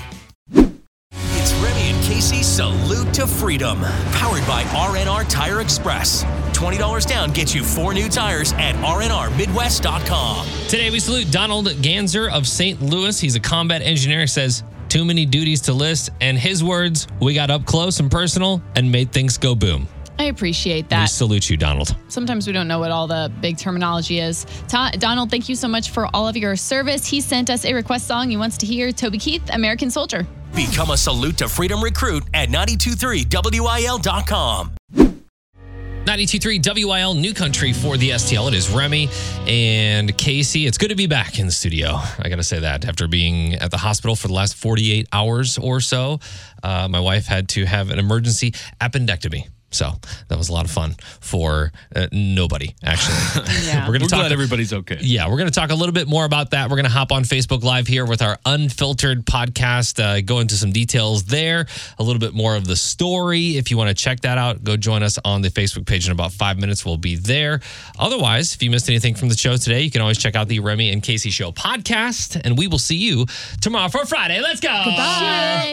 It's 2.22 2.30
Casey 2.30 2.44
Salute 2.44 3.12
to 3.14 3.26
Freedom. 3.26 3.80
Powered 4.12 4.46
by 4.46 4.62
RNR 4.62 5.28
Tire 5.28 5.60
Express. 5.60 6.22
$20 6.52 7.04
down 7.08 7.32
gets 7.32 7.52
you 7.52 7.64
four 7.64 7.92
new 7.92 8.08
tires 8.08 8.52
at 8.58 8.76
rnrmidwest.com. 8.76 10.46
Today 10.68 10.90
we 10.90 11.00
salute 11.00 11.32
Donald 11.32 11.66
Ganzer 11.66 12.30
of 12.30 12.46
St. 12.46 12.80
Louis. 12.80 13.18
He's 13.18 13.34
a 13.34 13.40
combat 13.40 13.82
engineer. 13.82 14.28
Says 14.28 14.62
too 14.88 15.04
many 15.04 15.26
duties 15.26 15.62
to 15.62 15.72
list, 15.72 16.10
and 16.20 16.38
his 16.38 16.62
words: 16.62 17.08
"We 17.20 17.34
got 17.34 17.50
up 17.50 17.64
close 17.64 17.98
and 17.98 18.08
personal 18.08 18.62
and 18.76 18.92
made 18.92 19.10
things 19.10 19.36
go 19.36 19.56
boom." 19.56 19.88
I 20.16 20.24
appreciate 20.26 20.90
that. 20.90 21.00
We 21.00 21.06
salute 21.08 21.50
you, 21.50 21.56
Donald. 21.56 21.96
Sometimes 22.06 22.46
we 22.46 22.52
don't 22.52 22.68
know 22.68 22.78
what 22.78 22.92
all 22.92 23.08
the 23.08 23.32
big 23.40 23.58
terminology 23.58 24.20
is. 24.20 24.46
Ta- 24.68 24.92
Donald, 24.96 25.28
thank 25.28 25.48
you 25.48 25.56
so 25.56 25.66
much 25.66 25.90
for 25.90 26.08
all 26.14 26.28
of 26.28 26.36
your 26.36 26.54
service. 26.54 27.04
He 27.04 27.20
sent 27.20 27.50
us 27.50 27.64
a 27.64 27.74
request 27.74 28.06
song 28.06 28.30
he 28.30 28.36
wants 28.36 28.58
to 28.58 28.66
hear 28.66 28.92
Toby 28.92 29.18
Keith, 29.18 29.42
American 29.52 29.90
Soldier. 29.90 30.24
Become 30.54 30.90
a 30.90 30.96
Salute 30.96 31.38
to 31.38 31.48
Freedom 31.48 31.82
recruit 31.82 32.24
at 32.34 32.50
923wil.com. 32.50 34.72
92.3 36.04 36.84
WIL 36.84 37.14
New 37.14 37.32
Country 37.32 37.72
for 37.72 37.96
the 37.96 38.10
STL. 38.10 38.48
It 38.48 38.54
is 38.54 38.68
Remy 38.68 39.08
and 39.46 40.16
Casey. 40.18 40.66
It's 40.66 40.76
good 40.76 40.88
to 40.88 40.96
be 40.96 41.06
back 41.06 41.38
in 41.38 41.46
the 41.46 41.52
studio. 41.52 42.00
I 42.18 42.28
got 42.28 42.36
to 42.36 42.42
say 42.42 42.58
that 42.58 42.84
after 42.84 43.06
being 43.06 43.54
at 43.54 43.70
the 43.70 43.78
hospital 43.78 44.16
for 44.16 44.26
the 44.26 44.34
last 44.34 44.56
48 44.56 45.06
hours 45.12 45.58
or 45.58 45.80
so, 45.80 46.18
uh, 46.62 46.88
my 46.90 46.98
wife 46.98 47.26
had 47.26 47.48
to 47.50 47.64
have 47.64 47.90
an 47.90 48.00
emergency 48.00 48.50
appendectomy. 48.80 49.46
So 49.72 49.92
that 50.28 50.38
was 50.38 50.48
a 50.48 50.52
lot 50.52 50.64
of 50.64 50.70
fun 50.70 50.94
for 51.20 51.72
uh, 51.96 52.06
nobody, 52.12 52.74
actually. 52.84 53.16
Yeah. 53.64 53.82
We're 53.88 53.92
going 53.92 53.92
We're 53.92 53.98
to 53.98 54.06
talk. 54.08 54.20
glad 54.20 54.32
everybody's 54.32 54.72
okay. 54.72 54.98
Yeah, 55.00 55.28
we're 55.28 55.36
going 55.36 55.48
to 55.48 55.54
talk 55.54 55.70
a 55.70 55.74
little 55.74 55.92
bit 55.92 56.06
more 56.08 56.24
about 56.24 56.50
that. 56.50 56.68
We're 56.70 56.76
going 56.76 56.84
to 56.86 56.90
hop 56.90 57.12
on 57.12 57.22
Facebook 57.24 57.62
Live 57.62 57.86
here 57.86 58.04
with 58.04 58.22
our 58.22 58.38
unfiltered 58.46 59.24
podcast, 59.26 60.02
uh, 60.02 60.20
go 60.20 60.40
into 60.40 60.54
some 60.54 60.72
details 60.72 61.24
there, 61.24 61.66
a 61.98 62.02
little 62.02 62.20
bit 62.20 62.34
more 62.34 62.54
of 62.56 62.66
the 62.66 62.76
story. 62.76 63.56
If 63.56 63.70
you 63.70 63.76
want 63.76 63.88
to 63.88 63.94
check 63.94 64.20
that 64.20 64.38
out, 64.38 64.62
go 64.64 64.76
join 64.76 65.02
us 65.02 65.18
on 65.24 65.42
the 65.42 65.48
Facebook 65.48 65.86
page 65.86 66.06
in 66.06 66.12
about 66.12 66.32
five 66.32 66.58
minutes. 66.58 66.84
We'll 66.84 66.96
be 66.96 67.16
there. 67.16 67.60
Otherwise, 67.98 68.54
if 68.54 68.62
you 68.62 68.70
missed 68.70 68.88
anything 68.88 69.14
from 69.14 69.28
the 69.28 69.36
show 69.36 69.56
today, 69.56 69.80
you 69.82 69.90
can 69.90 70.00
always 70.00 70.18
check 70.18 70.34
out 70.36 70.48
the 70.48 70.60
Remy 70.60 70.90
and 70.92 71.02
Casey 71.02 71.30
Show 71.30 71.52
podcast, 71.52 72.40
and 72.44 72.56
we 72.58 72.66
will 72.66 72.78
see 72.78 72.96
you 72.96 73.26
tomorrow 73.60 73.88
for 73.88 74.04
Friday. 74.06 74.40
Let's 74.40 74.60
go. 74.60 74.68
Bye. 74.68 75.68